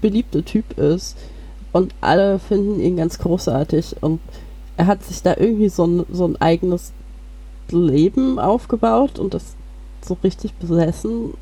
beliebte 0.00 0.42
Typ 0.42 0.78
ist. 0.78 1.16
Und 1.74 1.92
alle 2.00 2.38
finden 2.38 2.78
ihn 2.78 2.96
ganz 2.96 3.18
großartig. 3.18 3.96
Und 4.00 4.20
er 4.76 4.86
hat 4.86 5.02
sich 5.02 5.22
da 5.22 5.34
irgendwie 5.36 5.68
so 5.68 5.84
ein, 5.84 6.06
so 6.08 6.24
ein 6.24 6.40
eigenes 6.40 6.92
Leben 7.68 8.38
aufgebaut 8.38 9.18
und 9.18 9.34
das 9.34 9.56
so 10.00 10.16
richtig 10.22 10.54
besessen. 10.54 11.34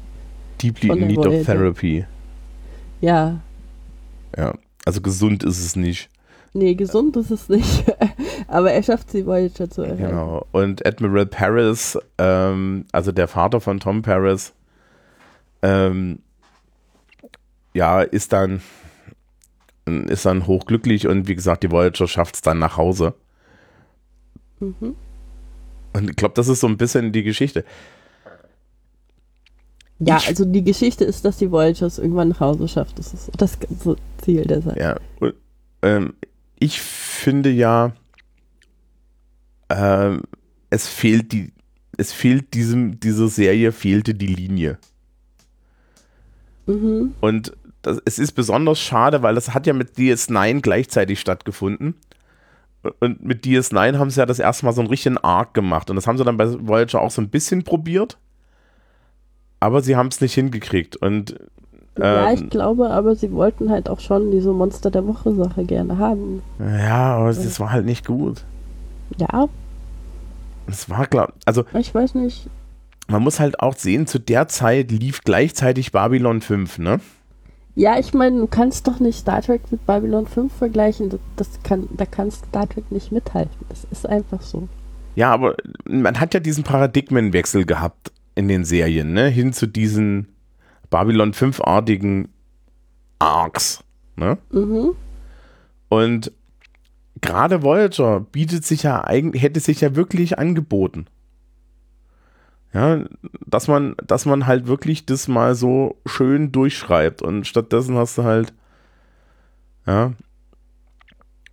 Deeply 0.63 0.89
in 0.89 1.07
need 1.07 1.19
of 1.19 1.27
Voyager. 1.27 1.45
therapy. 1.45 2.07
Ja, 3.03 3.41
Ja. 4.37 4.55
Also 4.87 5.03
gesund 5.03 5.45
ist 5.45 5.61
es 5.63 5.77
nicht. 5.77 6.09
nee, 6.55 6.75
gesund 6.75 7.15
ist 7.19 7.31
es 7.31 7.51
nicht. 7.51 7.85
Aber 8.49 8.73
er 8.73 8.83
schafft 8.83 9.13
die 9.13 9.27
Voyager 9.27 9.69
zu 9.69 9.83
erhalten. 9.83 10.03
Genau. 10.03 10.47
Und 10.51 10.87
Admiral 10.87 11.27
Paris, 11.27 11.99
ähm, 12.17 12.87
also 12.91 13.13
der 13.13 13.29
Vater 13.29 13.61
von 13.61 13.81
Tom 13.81 14.01
Paris, 14.01 14.55
ähm, 15.61 16.21
ja, 17.75 18.01
ist 18.01 18.33
dann 18.33 18.63
ist 20.09 20.27
dann 20.27 20.47
hochglücklich 20.47 21.07
und 21.07 21.29
wie 21.29 21.35
gesagt, 21.35 21.63
die 21.63 21.71
Voyager 21.71 22.07
schafft 22.09 22.35
es 22.37 22.41
dann 22.43 22.59
nach 22.59 22.77
Hause. 22.77 23.15
Mhm. 24.61 24.95
Und 25.95 26.11
ich 26.11 26.17
glaube, 26.17 26.35
das 26.35 26.49
ist 26.49 26.61
so 26.61 26.67
ein 26.67 26.77
bisschen 26.77 27.13
die 27.13 27.23
Geschichte. 27.23 27.65
Ja, 29.99 30.17
Ich- 30.19 30.29
also 30.29 30.45
die 30.45 30.65
Geschichte 30.65 31.05
ist, 31.05 31.25
dass 31.25 31.37
die 31.39 31.51
Voyager 31.51 31.87
es 31.87 31.99
irgendwann 31.99 32.29
nach 32.31 32.41
Hause 32.41 32.67
schafft. 32.67 32.99
Das 32.99 33.13
ist 33.15 33.31
das 33.39 33.59
ganze 33.61 33.97
Ziel 34.25 34.43
der 34.45 34.63
Sache. 34.63 34.79
Ja. 34.81 34.97
Und, 35.21 35.35
ähm, 35.83 36.15
ich 36.59 36.81
finde 36.81 37.51
ja, 37.51 37.93
ähm, 39.69 40.23
es 40.71 40.89
fehlt 40.89 41.33
die, 41.33 41.53
es 41.99 42.13
fehlt 42.13 42.55
diesem, 42.55 42.99
dieser 42.99 43.29
Serie 43.29 43.71
fehlte 43.73 44.15
die 44.15 44.27
Linie. 44.27 44.79
Mhm. 46.67 47.15
Und 47.21 47.53
das, 47.83 48.01
es 48.05 48.19
ist 48.19 48.33
besonders 48.33 48.81
schade, 48.81 49.23
weil 49.23 49.35
das 49.35 49.55
hat 49.55 49.67
ja 49.67 49.73
mit 49.73 49.97
DS9 49.97 50.61
gleichzeitig 50.61 51.21
stattgefunden. 51.21 51.95
Und 53.01 53.25
mit 53.25 53.45
DS9 53.45 53.99
haben 53.99 54.11
sie 54.11 54.19
ja 54.21 54.27
das 54.27 54.39
erste 54.41 54.65
Mal 54.67 54.73
so 54.73 54.81
einen 54.81 54.91
richtigen 54.91 55.19
Arc 55.19 55.55
gemacht. 55.55 55.89
Und 55.91 55.97
das 55.97 56.07
haben 56.07 56.19
sie 56.19 56.25
dann 56.25 56.37
bei 56.37 56.49
Voyager 56.67 57.01
auch 57.01 57.11
so 57.11 57.23
ein 57.23 57.29
bisschen 57.29 57.63
probiert. 57.63 58.19
Aber 59.61 59.83
sie 59.83 59.95
haben 59.95 60.09
es 60.09 60.21
nicht 60.21 60.35
hingekriegt. 60.35 60.97
Und 60.97 61.39
ja, 61.99 62.31
ähm, 62.31 62.35
ich 62.35 62.51
glaube, 62.51 62.91
aber 62.91 63.15
sie 63.15 63.31
wollten 63.33 63.71
halt 63.71 63.89
auch 63.89 64.01
schon 64.01 64.31
diese 64.31 64.53
Monster 64.53 64.91
der 64.91 65.07
Woche 65.07 65.33
Sache 65.35 65.65
gerne 65.65 65.99
haben. 65.99 66.43
ja, 66.59 67.17
aber 67.17 67.27
das 67.29 67.61
war 67.61 67.71
halt 67.71 67.85
nicht 67.85 68.07
gut. 68.07 68.45
Ja, 69.19 69.49
Es 70.67 70.89
war 70.89 71.07
klar. 71.07 71.33
Also 71.45 71.65
ich 71.79 71.95
weiß 71.95 72.15
nicht. 72.15 72.49
man 73.09 73.23
muss 73.23 73.39
halt 73.41 73.61
auch 73.61 73.77
sehen, 73.77 74.07
zu 74.07 74.19
der 74.19 74.49
Zeit 74.49 74.91
lief 74.91 75.21
gleichzeitig 75.23 75.93
Babylon 75.93 76.41
5, 76.41 76.79
ne? 76.79 77.01
Ja, 77.75 77.99
ich 77.99 78.13
meine, 78.13 78.39
du 78.39 78.47
kannst 78.47 78.87
doch 78.87 79.01
nicht 79.01 79.19
Star 79.19 79.41
Trek 79.41 79.63
mit 79.71 79.87
Babylon 79.87 80.27
5 80.27 80.53
vergleichen. 80.53 81.09
Das, 81.09 81.21
das 81.37 81.63
kann, 81.63 81.89
da 81.97 82.05
kann 82.05 82.31
Star 82.31 82.69
Trek 82.69 82.91
nicht 82.93 83.13
mithalten. 83.13 83.65
Das 83.69 83.85
ist 83.91 84.07
einfach 84.07 84.43
so. 84.43 84.69
Ja, 85.15 85.33
aber 85.33 85.57
man 85.87 86.21
hat 86.21 86.35
ja 86.35 86.41
diesen 86.41 86.65
Paradigmenwechsel 86.65 87.65
gehabt 87.65 88.13
in 88.35 88.49
den 88.49 88.65
Serien, 88.65 89.13
ne? 89.13 89.29
Hin 89.29 89.53
zu 89.53 89.67
diesen 89.67 90.29
Babylon 90.91 91.33
5-artigen 91.33 92.29
Arcs, 93.19 93.83
ne? 94.17 94.39
Mhm. 94.51 94.91
Und 95.89 96.33
gerade 97.21 97.63
Voyager 97.63 98.21
bietet 98.21 98.65
sich 98.65 98.83
ja 98.83 99.05
eigentlich, 99.05 99.43
hätte 99.43 99.61
sich 99.61 99.81
ja 99.81 99.97
wirklich 99.97 100.39
angeboten. 100.39 101.07
Ja, 102.75 103.05
dass 103.47 103.69
man, 103.69 103.95
dass 104.07 104.25
man 104.25 104.47
halt 104.47 104.67
wirklich 104.67 105.05
das 105.05 105.29
mal 105.29 105.55
so 105.55 106.01
schön 106.07 106.53
durchschreibt 106.53 107.21
und 107.21 107.47
stattdessen 107.47 107.97
hast 107.97 108.17
du 108.17 108.25
halt, 108.25 108.55
ja, 109.87 110.13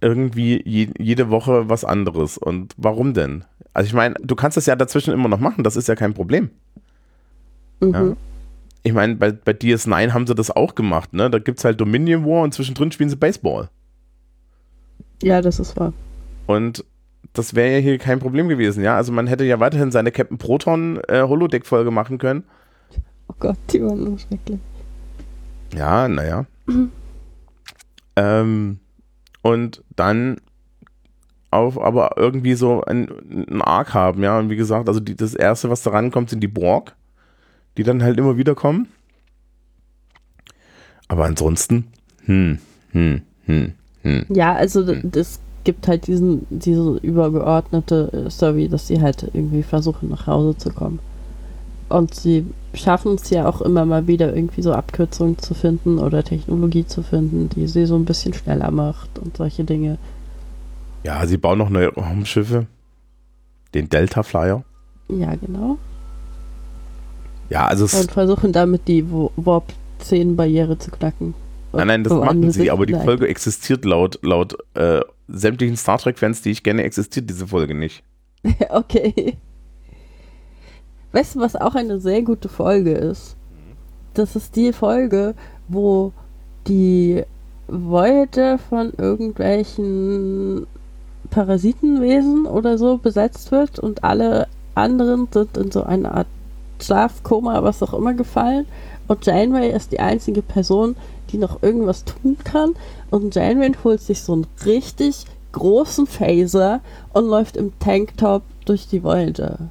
irgendwie 0.02 0.62
je, 0.66 0.90
jede 0.98 1.30
Woche 1.30 1.68
was 1.68 1.84
anderes. 1.84 2.38
Und 2.38 2.74
warum 2.78 3.14
denn? 3.14 3.44
Also 3.74 3.88
ich 3.88 3.94
meine, 3.94 4.16
du 4.22 4.36
kannst 4.36 4.56
das 4.56 4.66
ja 4.66 4.76
dazwischen 4.76 5.14
immer 5.14 5.28
noch 5.28 5.40
machen, 5.40 5.64
das 5.64 5.76
ist 5.76 5.88
ja 5.88 5.96
kein 5.96 6.14
Problem. 6.14 6.50
Mhm. 7.82 7.94
Ja. 7.94 8.16
Ich 8.84 8.94
meine, 8.94 9.16
bei, 9.16 9.34
bei 9.34 9.52
DS9 9.52 10.14
haben 10.14 10.26
sie 10.26 10.36
das 10.36 10.52
auch 10.52 10.74
gemacht, 10.74 11.12
ne? 11.12 11.30
Da 11.30 11.40
gibt 11.40 11.60
es 11.60 11.66
halt 11.66 11.82
Dominion 11.82 12.24
War 12.26 12.44
und 12.44 12.54
zwischendrin 12.54 12.94
spielen 12.94 13.10
sie 13.10 13.18
Baseball. 13.18 13.70
Ja, 15.22 15.42
das 15.42 15.60
ist 15.60 15.76
wahr. 15.78 15.92
Und 16.48 16.86
das 17.34 17.56
wäre 17.56 17.74
ja 17.74 17.78
hier 17.80 17.98
kein 17.98 18.20
Problem 18.20 18.48
gewesen, 18.50 18.84
ja. 18.84 18.96
Also 18.96 19.12
man 19.12 19.28
hätte 19.28 19.44
ja 19.46 19.60
weiterhin 19.60 19.92
seine 19.92 20.12
Captain 20.12 20.38
Proton 20.38 21.00
äh, 21.08 21.22
Holodeck-Folge 21.22 21.92
machen 21.92 22.18
können. 22.18 22.44
Oh 23.28 23.36
Gott, 23.40 23.58
die 23.72 23.82
waren 23.82 23.98
so 24.04 24.18
schrecklich. 24.18 24.60
Ja, 25.76 26.08
naja. 26.08 26.46
ähm, 28.16 28.80
und 29.42 29.84
dann 29.96 30.38
auf 31.52 31.80
aber 31.80 32.12
irgendwie 32.18 32.54
so 32.54 32.84
ein, 32.84 33.10
ein 33.50 33.62
Arc 33.62 33.94
haben, 33.94 34.22
ja. 34.24 34.38
Und 34.38 34.50
wie 34.50 34.56
gesagt, 34.56 34.88
also 34.88 35.00
die, 35.00 35.16
das 35.16 35.34
erste, 35.34 35.70
was 35.70 35.84
da 35.84 35.92
rankommt, 35.92 36.30
sind 36.30 36.42
die 36.42 36.48
Borg, 36.48 36.96
die 37.78 37.84
dann 37.84 38.04
halt 38.04 38.18
immer 38.18 38.38
wieder 38.38 38.56
kommen. 38.56 38.88
Aber 41.08 41.26
ansonsten, 41.26 41.88
hm, 42.26 42.60
hm, 42.92 43.22
hm, 43.46 43.74
hm. 44.04 44.26
Ja, 44.30 44.54
also 44.54 44.86
Hm. 44.86 45.12
das 45.12 45.40
gibt 45.70 45.88
halt 45.88 46.08
diesen, 46.08 46.48
diese 46.50 46.98
übergeordnete 47.04 48.26
äh, 48.26 48.30
Story, 48.32 48.68
dass 48.68 48.88
sie 48.88 49.00
halt 49.02 49.24
irgendwie 49.34 49.62
versuchen, 49.62 50.10
nach 50.10 50.26
Hause 50.26 50.58
zu 50.58 50.72
kommen. 50.72 50.98
Und 51.90 52.16
sie 52.16 52.46
schaffen 52.74 53.14
es 53.16 53.30
ja 53.30 53.48
auch 53.48 53.62
immer 53.62 53.86
mal 53.86 54.08
wieder 54.08 54.36
irgendwie 54.36 54.64
so 54.64 54.74
Abkürzungen 54.74 55.38
zu 55.38 55.54
finden 55.54 56.00
oder 56.00 56.24
Technologie 56.24 56.88
zu 56.88 57.04
finden, 57.04 57.50
die 57.50 57.68
sie 57.68 57.86
so 57.86 57.96
ein 57.96 58.06
bisschen 58.06 58.34
schneller 58.34 58.72
macht 58.72 59.20
und 59.20 59.38
solche 59.38 59.64
Dinge. 59.64 60.00
Ja, 61.04 61.26
sie 61.28 61.38
bauen 61.38 61.60
noch 61.60 61.70
neue 61.70 61.94
Raumschiffe. 61.94 62.66
Den 63.76 63.90
Delta 63.90 64.24
Flyer. 64.24 64.64
Ja, 65.08 65.36
genau. 65.36 65.78
Ja, 67.52 67.68
also 67.68 67.84
Und 67.96 68.12
versuchen 68.12 68.52
damit 68.54 68.88
die 68.88 69.10
Wo- 69.12 69.32
Warp-10-Barriere 69.36 70.80
zu 70.80 70.90
knacken. 70.90 71.36
Nein, 71.74 71.88
nein, 71.88 72.04
das 72.04 72.14
machen 72.14 72.52
sie, 72.52 72.72
aber 72.72 72.88
die. 72.88 72.96
Folge 72.96 73.28
existiert 73.28 73.86
laut, 73.86 74.18
laut 74.24 74.58
äh, 74.74 75.02
sämtlichen 75.32 75.78
Star 75.78 75.98
Trek-Fans, 75.98 76.42
die 76.42 76.52
ich 76.52 76.64
kenne, 76.64 76.84
existiert 76.84 77.30
diese 77.30 77.48
Folge 77.48 77.76
nicht. 77.76 78.04
okay. 78.70 79.38
Weißt 81.12 81.36
du, 81.36 81.40
was 81.40 81.56
auch 81.56 81.76
eine 81.76 82.00
sehr 82.00 82.22
gute 82.22 82.50
Folge 82.50 82.92
ist? 82.92 83.36
Das 84.14 84.36
ist 84.36 84.56
die 84.56 84.74
Folge, 84.74 85.36
wo 85.68 86.14
die 86.68 87.24
Voyager 87.68 88.58
von 88.58 88.92
irgendwelchen 88.98 90.68
Parasitenwesen 91.30 92.46
oder 92.46 92.78
so 92.78 92.98
besetzt 92.98 93.52
wird 93.52 93.80
und 93.80 94.04
alle 94.04 94.48
anderen 94.76 95.28
sind 95.32 95.58
in 95.58 95.72
so 95.72 95.84
eine 95.84 96.14
Art 96.14 96.28
Schlafkoma, 96.82 97.64
was 97.64 97.84
auch 97.84 97.94
immer 97.94 98.14
gefallen. 98.14 98.66
Und 99.10 99.26
Janeway 99.26 99.72
ist 99.72 99.92
die 99.92 100.00
einzige 100.00 100.42
Person, 100.42 100.96
die 101.32 101.38
noch 101.38 101.62
irgendwas 101.64 102.06
tun 102.06 102.38
kann. 102.44 102.76
Und 103.10 103.34
Janeway 103.36 103.72
holt 103.84 104.00
sich 104.02 104.22
so 104.22 104.34
einen 104.34 104.48
richtig 104.66 105.26
großen 105.52 106.06
Phaser 106.08 106.80
und 107.12 107.26
läuft 107.28 107.58
im 107.58 107.78
Tanktop 107.80 108.44
durch 108.66 108.88
die 108.88 109.04
Voyager. 109.04 109.70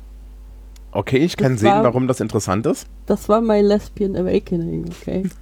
Okay, 0.91 1.19
ich 1.19 1.37
kann 1.37 1.53
Das 1.53 1.61
sehen, 1.61 1.71
war- 1.71 1.85
warum 1.85 2.09
das 2.09 2.19
interessant 2.21 2.67
ist. 2.67 2.87
Das 3.07 3.29
war 3.29 3.41
my 3.41 3.61
Lesbian 3.61 4.17
Awakening, 4.17 4.87
okay? 5.01 5.23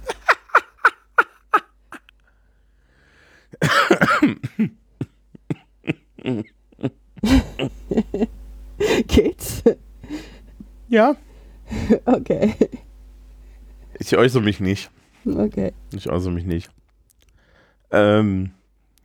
Geht's? 9.07 9.63
Ja. 10.89 11.15
Okay. 12.05 12.53
Ich 13.99 14.15
äußere 14.15 14.43
mich 14.43 14.59
nicht. 14.59 14.89
Okay. 15.25 15.73
Ich 15.91 16.09
äußere 16.09 16.31
mich 16.31 16.45
nicht. 16.45 16.69
Ähm, 17.91 18.51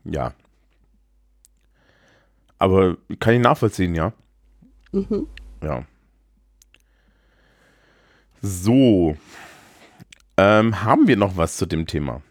ja. 0.05 0.35
Aber 2.59 2.97
kann 3.19 3.35
ich 3.35 3.41
nachvollziehen, 3.41 3.95
ja. 3.95 4.13
Mhm. 4.93 5.27
Ja. 5.63 5.85
So. 8.41 9.17
Ähm, 10.37 10.83
haben 10.85 11.07
wir 11.07 11.17
noch 11.17 11.37
was 11.37 11.57
zu 11.57 11.67
dem 11.67 11.87
Thema? 11.87 12.23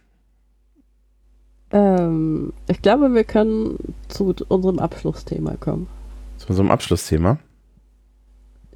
Ähm, 1.71 2.54
ich 2.67 2.82
glaube, 2.82 3.13
wir 3.13 3.24
können 3.24 3.78
zu 4.08 4.36
unserem 4.50 4.80
Abschlussthema 4.80 5.56
kommen. 5.58 5.88
Zu 6.38 6.50
unserem 6.50 6.71
Abschlussthema? 6.71 7.39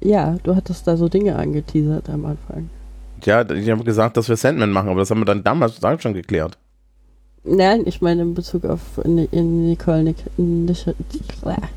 Ja, 0.00 0.36
du 0.42 0.54
hattest 0.54 0.86
da 0.86 0.96
so 0.96 1.08
Dinge 1.08 1.36
angeteasert 1.36 2.08
am 2.08 2.24
Anfang. 2.26 2.70
Ja, 3.24 3.48
ich 3.50 3.70
habe 3.70 3.84
gesagt, 3.84 4.16
dass 4.16 4.28
wir 4.28 4.36
Sandman 4.36 4.70
machen, 4.70 4.88
aber 4.90 5.00
das 5.00 5.10
haben 5.10 5.20
wir 5.20 5.24
dann 5.24 5.42
damals 5.42 5.80
schon 6.00 6.14
geklärt. 6.14 6.58
Nein, 7.48 7.82
ich 7.86 8.02
meine 8.02 8.22
in 8.22 8.34
Bezug 8.34 8.64
auf 8.64 8.80
Nicole 9.04 10.02
Nic 10.02 10.16
Nic 10.36 10.86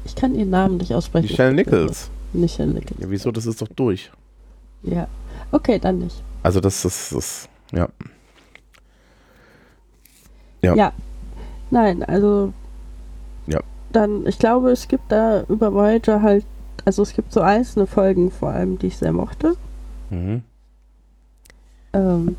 ich 0.04 0.16
kann 0.16 0.34
ihren 0.34 0.50
Namen 0.50 0.78
nicht 0.78 0.94
aussprechen. 0.94 1.28
Michelle 1.28 1.54
Nichols. 1.54 2.10
nicht 2.34 2.60
Enlightened. 2.60 3.00
Ja, 3.00 3.10
wieso? 3.10 3.32
Das 3.32 3.46
ist 3.46 3.62
doch 3.62 3.68
durch. 3.68 4.12
Ja. 4.82 5.08
Okay, 5.52 5.78
dann 5.80 6.00
nicht. 6.00 6.24
Also 6.42 6.60
das 6.60 6.84
ist, 6.86 7.14
das, 7.14 7.50
ja. 7.72 7.88
Ja. 10.62 10.76
Ja. 10.76 10.94
Nein, 11.70 12.04
also. 12.04 12.54
Ja. 13.46 13.60
Dann, 13.92 14.26
ich 14.26 14.40
glaube, 14.40 14.72
es 14.72 14.88
gibt 14.88 15.12
da 15.12 15.44
über 15.50 15.74
Voyager 15.74 16.22
halt, 16.22 16.46
also 16.86 17.04
es 17.04 17.14
gibt 17.14 17.32
so 17.32 17.42
einzelne 17.42 17.88
Folgen 17.88 18.32
vor 18.32 18.50
allem, 18.50 18.80
die 18.80 18.88
ich 18.88 18.98
sehr 18.98 19.14
mochte. 19.14 19.56
Mhm. 20.10 20.44
Ähm, 21.94 22.36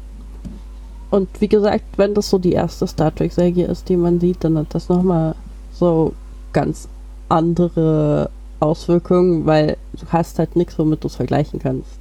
und 1.11 1.29
wie 1.41 1.49
gesagt, 1.49 1.85
wenn 1.97 2.15
das 2.15 2.31
so 2.31 2.39
die 2.39 2.53
erste 2.53 2.87
Star 2.87 3.15
Trek-Serie 3.15 3.67
ist, 3.67 3.89
die 3.89 3.97
man 3.97 4.21
sieht, 4.21 4.45
dann 4.45 4.57
hat 4.59 4.75
das 4.75 4.89
nochmal 4.89 5.35
so 5.73 6.15
ganz 6.53 6.89
andere 7.29 8.31
Auswirkungen, 8.61 9.47
weil 9.47 9.77
du 9.95 10.07
hast 10.09 10.39
halt 10.39 10.55
nichts, 10.55 10.79
womit 10.79 11.03
du 11.03 11.09
es 11.09 11.17
vergleichen 11.17 11.59
kannst. 11.59 11.99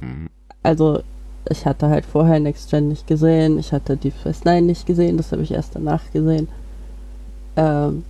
Mhm. 0.00 0.28
Also, 0.62 1.00
ich 1.48 1.66
hatte 1.66 1.88
halt 1.88 2.06
vorher 2.06 2.40
Next 2.40 2.70
Gen 2.70 2.88
nicht 2.88 3.06
gesehen, 3.06 3.58
ich 3.58 3.72
hatte 3.72 3.96
Deep 3.96 4.14
Space 4.20 4.44
Nine 4.44 4.62
nicht 4.62 4.86
gesehen, 4.86 5.16
das 5.16 5.32
habe 5.32 5.42
ich 5.42 5.50
erst 5.50 5.74
danach 5.74 6.02
gesehen. 6.12 6.48
Ähm, 7.56 8.04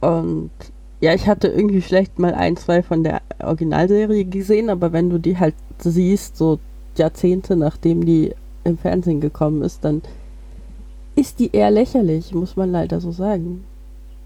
und 0.00 0.50
ja, 1.00 1.14
ich 1.14 1.26
hatte 1.26 1.48
irgendwie 1.48 1.80
vielleicht 1.80 2.18
mal 2.18 2.34
ein, 2.34 2.56
zwei 2.56 2.82
von 2.82 3.04
der 3.04 3.22
Originalserie 3.40 4.24
gesehen, 4.24 4.68
aber 4.70 4.92
wenn 4.92 5.10
du 5.10 5.18
die 5.18 5.38
halt 5.38 5.54
siehst, 5.78 6.36
so 6.36 6.58
Jahrzehnte 6.96 7.56
nachdem 7.56 8.04
die 8.04 8.34
im 8.64 8.78
Fernsehen 8.78 9.20
gekommen 9.20 9.62
ist, 9.62 9.84
dann 9.84 10.02
ist 11.14 11.38
die 11.38 11.50
eher 11.52 11.70
lächerlich, 11.70 12.34
muss 12.34 12.56
man 12.56 12.70
leider 12.70 13.00
so 13.00 13.12
sagen. 13.12 13.64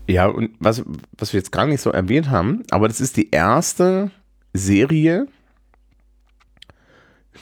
Ja, 0.08 0.26
und 0.26 0.50
was, 0.58 0.82
was 1.16 1.32
wir 1.32 1.38
jetzt 1.38 1.52
gar 1.52 1.66
nicht 1.66 1.80
so 1.80 1.90
erwähnt 1.90 2.30
haben, 2.30 2.64
aber 2.70 2.88
das 2.88 3.00
ist 3.00 3.16
die 3.16 3.30
erste 3.30 4.10
Serie 4.52 5.26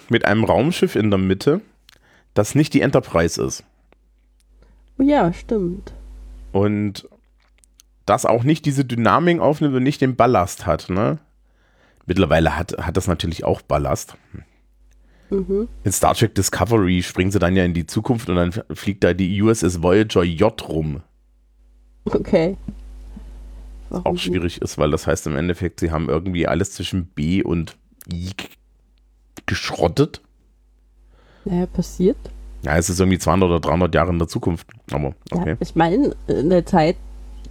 mit 0.09 0.25
einem 0.25 0.45
Raumschiff 0.45 0.95
in 0.95 1.11
der 1.11 1.19
Mitte, 1.19 1.61
das 2.35 2.55
nicht 2.55 2.75
die 2.75 2.81
Enterprise 2.81 3.43
ist. 3.43 3.65
Ja, 4.99 5.33
stimmt. 5.33 5.93
Und 6.53 7.09
das 8.11 8.27
auch 8.27 8.43
nicht 8.43 8.67
diese 8.67 8.85
Dynamik 8.85 9.41
aufnimmt 9.41 9.75
und 9.77 9.85
nicht 9.85 10.01
den 10.01 10.17
Ballast 10.17 10.67
hat. 10.67 10.91
Ne? 10.91 11.19
Mittlerweile 12.07 12.57
hat, 12.57 12.77
hat 12.79 12.97
das 12.97 13.07
natürlich 13.07 13.45
auch 13.45 13.63
Ballast. 13.63 14.17
Mhm. 15.31 15.69
In 15.85 15.93
Star 15.93 16.15
Trek 16.15 16.35
Discovery 16.35 17.05
springen 17.05 17.31
sie 17.31 17.39
dann 17.39 17.55
ja 17.55 17.65
in 17.65 17.73
die 17.73 17.87
Zukunft 17.87 18.29
und 18.29 18.35
dann 18.35 18.53
fliegt 18.73 19.05
da 19.05 19.15
die 19.15 19.41
USS 19.41 19.81
Voyager 19.81 20.25
J 20.25 20.69
rum. 20.69 21.03
Okay. 22.05 22.57
Warum 23.91 24.07
Auch 24.07 24.19
schwierig 24.19 24.61
ist, 24.61 24.77
weil 24.77 24.91
das 24.91 25.07
heißt 25.07 25.29
im 25.29 25.37
Endeffekt, 25.37 25.79
sie 25.79 25.93
haben 25.93 26.09
irgendwie 26.09 26.49
alles 26.49 26.73
zwischen 26.73 27.07
B 27.07 27.45
und 27.45 27.77
I 28.13 28.31
geschrottet. 29.47 30.21
Naja, 31.45 31.67
passiert. 31.67 32.17
Ja, 32.63 32.77
es 32.77 32.91
ist 32.91 32.99
irgendwie 32.99 33.19
200 33.19 33.49
oder 33.49 33.61
300 33.61 33.95
Jahre 33.95 34.11
in 34.11 34.19
der 34.19 34.29
Zukunft. 34.29 34.67
Aber 34.91 35.15
okay. 35.31 35.51
Ja, 35.51 35.57
ich 35.61 35.77
meine, 35.77 36.17
in 36.27 36.51
der 36.51 36.67
Zeit 36.67 36.97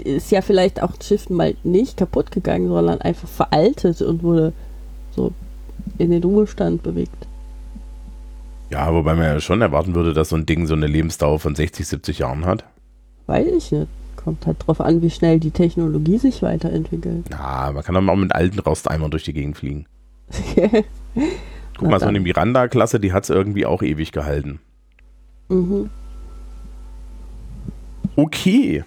ist 0.03 0.31
ja 0.31 0.41
vielleicht 0.41 0.81
auch 0.81 0.93
ein 0.93 1.01
Schiff 1.01 1.29
mal 1.29 1.55
nicht 1.63 1.97
kaputt 1.97 2.31
gegangen, 2.31 2.67
sondern 2.67 3.01
einfach 3.01 3.27
veraltet 3.27 4.01
und 4.01 4.23
wurde 4.23 4.53
so 5.15 5.31
in 5.97 6.12
den 6.12 6.23
Ruhestand 6.23 6.83
bewegt. 6.83 7.27
Ja, 8.69 8.93
wobei 8.93 9.15
man 9.15 9.23
ja 9.25 9.39
schon 9.41 9.62
erwarten 9.62 9.95
würde, 9.95 10.13
dass 10.13 10.29
so 10.29 10.35
ein 10.35 10.45
Ding 10.45 10.67
so 10.67 10.75
eine 10.75 10.88
Lebensdauer 10.88 11.39
von 11.39 11.55
60, 11.55 11.88
70 11.88 12.19
Jahren 12.19 12.45
hat. 12.45 12.65
Weiß 13.27 13.47
ich 13.47 13.71
nicht. 13.71 13.88
Kommt 14.15 14.45
halt 14.45 14.57
drauf 14.65 14.81
an, 14.81 15.01
wie 15.01 15.09
schnell 15.09 15.39
die 15.39 15.51
Technologie 15.51 16.17
sich 16.17 16.41
weiterentwickelt. 16.43 17.25
Na, 17.29 17.71
man 17.71 17.83
kann 17.83 17.95
doch 17.95 18.01
mal 18.01 18.15
mit 18.17 18.35
alten 18.35 18.59
Rosteimern 18.59 19.09
durch 19.12 19.23
die 19.23 19.33
Gegend 19.33 19.57
fliegen. 19.57 19.85
Guck 21.77 21.89
Na 21.89 21.89
mal, 21.89 21.99
so 21.99 22.05
eine 22.07 22.19
Miranda-Klasse, 22.19 22.99
die 22.99 23.13
hat 23.13 23.23
es 23.23 23.29
irgendwie 23.29 23.65
auch 23.65 23.81
ewig 23.81 24.12
gehalten. 24.12 24.59
mhm. 25.47 25.89
Okay, 28.15 28.83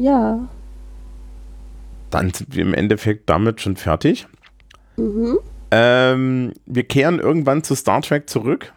Ja. 0.00 0.48
dann 2.10 2.32
sind 2.32 2.54
wir 2.54 2.62
im 2.62 2.74
Endeffekt 2.74 3.28
damit 3.30 3.60
schon 3.60 3.76
fertig. 3.76 4.26
Mhm. 4.96 5.38
Ähm, 5.70 6.52
wir 6.66 6.82
kehren 6.84 7.20
irgendwann 7.20 7.62
zu 7.62 7.74
Star 7.76 8.02
Trek 8.02 8.28
zurück. 8.28 8.72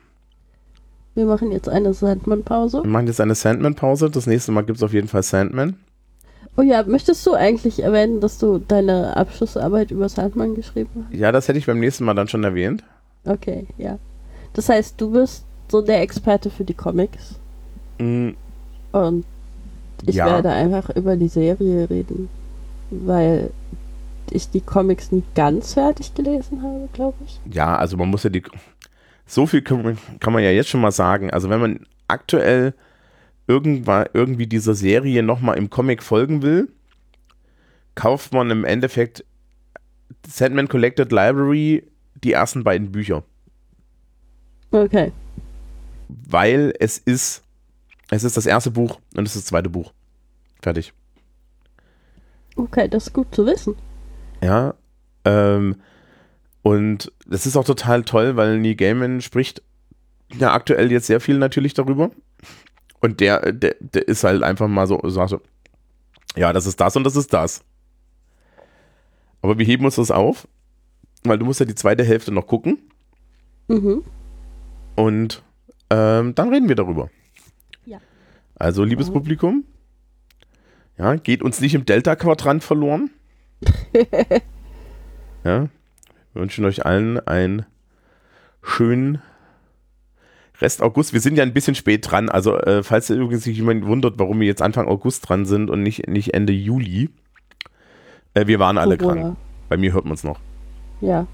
Wir 1.16 1.26
machen 1.26 1.52
jetzt 1.52 1.70
eine 1.70 1.94
Sandman-Pause. 1.94 2.84
Wir 2.84 2.90
machen 2.90 3.08
jetzt 3.08 3.22
eine 3.22 3.36
Sandman-Pause. 3.36 4.10
Das 4.10 4.28
nächste 4.28 4.52
Mal 4.52 4.62
gibt 4.64 4.78
es 4.78 4.84
auf 4.84 4.94
jeden 4.94 5.08
Fall 5.08 5.24
Sandman. 5.24 5.78
Oh 6.58 6.62
ja, 6.62 6.84
möchtest 6.84 7.26
du 7.26 7.34
eigentlich 7.34 7.82
erwähnen, 7.82 8.20
dass 8.22 8.38
du 8.38 8.60
deine 8.60 9.18
Abschlussarbeit 9.18 9.90
über 9.90 10.08
Sandman 10.10 10.54
geschrieben 10.54 11.08
Ja, 11.12 11.32
das 11.32 11.48
hätte 11.48 11.58
ich 11.58 11.66
beim 11.66 11.80
nächsten 11.80 12.04
Mal 12.06 12.14
dann 12.14 12.28
schon 12.28 12.44
erwähnt. 12.44 12.84
hast? 13.26 13.34
Okay, 13.38 13.66
ja. 13.78 13.98
Das 14.54 14.70
heißt, 14.70 15.00
du 15.02 15.12
bist 15.12 15.46
so 15.70 15.82
der 15.82 16.02
Experte 16.02 16.50
für 16.52 16.64
die 16.64 16.76
Comics 16.76 17.40
Mm, 18.00 18.32
und 18.92 19.24
ich 20.06 20.16
Ja. 20.16 20.26
werde 20.26 20.50
einfach 20.50 20.90
über 20.92 21.16
die 21.16 21.28
Serie 21.28 21.90
reden, 21.90 22.30
weil 22.90 23.52
ich 24.32 24.50
die 24.50 24.62
Comics 24.62 25.12
nie 25.12 25.24
ganz 25.36 25.74
fertig 25.74 26.14
gelesen 26.16 26.62
habe, 26.62 26.88
glaube 26.94 27.18
ich. 27.26 27.40
Ja, 27.54 27.76
also 27.76 27.98
man 27.98 28.10
muss 28.10 28.24
ja 28.24 28.30
die. 28.30 28.44
So 29.26 29.46
viel 29.46 29.62
kann 29.62 29.84
man, 29.84 29.98
kann 30.20 30.34
man 30.34 30.44
ja 30.44 30.52
jetzt 30.52 30.70
schon 30.70 30.82
mal 30.82 30.92
sagen. 30.92 31.32
Also, 31.32 31.50
wenn 31.50 31.62
man 31.62 31.86
aktuell 32.08 32.74
irgendwann, 33.48 34.08
irgendwie 34.14 34.48
dieser 34.48 34.76
Serie 34.76 35.24
nochmal 35.24 35.58
im 35.58 35.70
Comic 35.70 36.04
folgen 36.04 36.42
will, 36.42 36.70
kauft 37.96 38.34
man 38.34 38.50
im 38.52 38.64
Endeffekt 38.64 39.26
Sandman 40.28 40.68
Collected 40.68 41.12
Library 41.12 41.84
die 42.24 42.32
ersten 42.34 42.64
beiden 42.64 42.92
Bücher. 42.92 43.24
Okay. 44.72 45.12
Weil 46.08 46.74
es 46.80 46.98
ist, 46.98 47.43
es 48.10 48.24
ist 48.24 48.38
das 48.38 48.46
erste 48.46 48.72
Buch 48.72 49.00
und 49.16 49.28
es 49.28 49.36
ist 49.36 49.44
das 49.44 49.50
zweite 49.50 49.70
Buch. 49.70 49.94
Fertig. 50.62 50.94
Okay, 52.56 52.88
das 52.88 53.08
ist 53.08 53.14
gut 53.14 53.34
zu 53.34 53.46
wissen. 53.46 53.76
Ja. 54.42 54.76
Ähm, 55.26 55.76
und 56.62 57.12
das 57.28 57.46
ist 57.46 57.58
auch 57.58 57.66
total 57.66 58.04
toll, 58.04 58.36
weil 58.36 58.60
Neil 58.60 58.76
Gaiman 58.76 59.22
spricht 59.22 59.62
ja 60.38 60.54
aktuell 60.54 60.92
jetzt 60.92 61.08
sehr 61.08 61.20
viel 61.20 61.38
natürlich 61.38 61.74
darüber. 61.74 62.12
Und 63.00 63.20
der, 63.20 63.52
der, 63.52 63.76
der 63.80 64.08
ist 64.08 64.24
halt 64.24 64.44
einfach 64.44 64.68
mal 64.68 64.88
so, 64.88 65.00
sagt 65.10 65.32
so, 65.32 65.42
ja, 66.36 66.54
das 66.54 66.66
ist 66.66 66.80
das 66.80 66.96
und 66.96 67.04
das 67.04 67.16
ist 67.16 67.34
das. 67.34 67.64
Aber 69.42 69.58
wir 69.58 69.66
heben 69.66 69.84
uns 69.86 69.96
das 69.96 70.10
auf, 70.12 70.48
weil 71.24 71.38
du 71.38 71.46
musst 71.46 71.60
ja 71.60 71.66
die 71.66 71.76
zweite 71.76 72.04
Hälfte 72.04 72.32
noch 72.32 72.48
gucken 72.48 72.78
Mhm. 73.70 74.04
und 74.96 75.42
ähm, 75.90 76.36
dann 76.36 76.50
reden 76.50 76.68
wir 76.68 76.76
darüber. 76.76 77.10
Also, 78.56 78.84
liebes 78.84 79.08
Ja. 79.08 79.14
Publikum, 79.14 79.66
ja, 80.98 81.16
geht 81.16 81.42
uns 81.42 81.60
nicht 81.60 81.74
im 81.76 81.86
Delta-Quadrant 81.86 82.64
verloren. 82.64 83.10
ja, 85.44 85.68
wir 86.34 86.42
wünschen 86.42 86.66
euch 86.66 86.86
allen 86.86 87.20
einen 87.26 87.66
schönen 88.62 89.22
Rest 90.62 90.82
August. 90.82 91.14
Wir 91.14 91.20
sind 91.20 91.38
ja 91.38 91.44
ein 91.44 91.54
bisschen 91.54 91.76
spät 91.76 92.10
dran. 92.10 92.30
Also, 92.30 92.58
äh, 92.58 92.84
falls 92.84 93.10
übrigens 93.10 93.44
sich 93.44 93.58
jemand 93.58 93.86
wundert, 93.86 94.20
warum 94.20 94.40
wir 94.40 94.48
jetzt 94.48 94.62
Anfang 94.62 94.88
August 94.88 95.28
dran 95.28 95.46
sind 95.46 95.70
und 95.70 95.82
nicht, 95.82 96.08
nicht 96.08 96.34
Ende 96.34 96.54
Juli. 96.54 97.10
Äh, 98.34 98.48
wir 98.48 98.60
waren 98.60 98.78
alle 98.78 98.98
Corona. 98.98 99.22
krank. 99.22 99.38
Bei 99.70 99.78
mir 99.78 99.94
hört 99.94 100.06
man 100.06 100.14
es 100.14 100.24
noch. 100.24 100.40
Ja. 101.02 101.28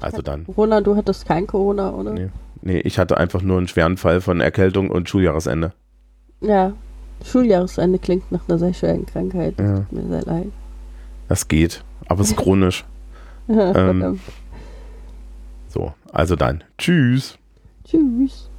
Also 0.00 0.20
dann. 0.20 0.46
Corona, 0.46 0.80
du 0.80 0.96
hattest 0.96 1.26
kein 1.26 1.46
Corona, 1.46 1.92
oder? 1.92 2.12
Nee. 2.12 2.28
Nee, 2.62 2.78
ich 2.78 2.98
hatte 2.98 3.18
einfach 3.18 3.42
nur 3.42 3.58
einen 3.58 3.68
schweren 3.68 3.96
Fall 3.96 4.20
von 4.20 4.40
Erkältung 4.40 4.90
und 4.90 5.08
Schuljahresende. 5.08 5.72
Ja. 6.40 6.72
Schuljahresende 7.24 7.98
klingt 7.98 8.30
nach 8.32 8.48
einer 8.48 8.58
sehr 8.58 8.72
schweren 8.72 9.06
Krankheit. 9.06 9.54
Ja. 9.58 9.80
Tut 9.80 9.92
mir 9.92 10.08
sehr 10.08 10.22
leid. 10.22 10.48
Das 11.28 11.48
geht, 11.48 11.84
aber 12.06 12.22
es 12.22 12.30
ist 12.30 12.36
chronisch. 12.36 12.84
Verdammt. 13.46 14.20
So, 15.68 15.94
also 16.12 16.36
dann. 16.36 16.62
Tschüss. 16.76 17.38
Tschüss. 17.86 18.50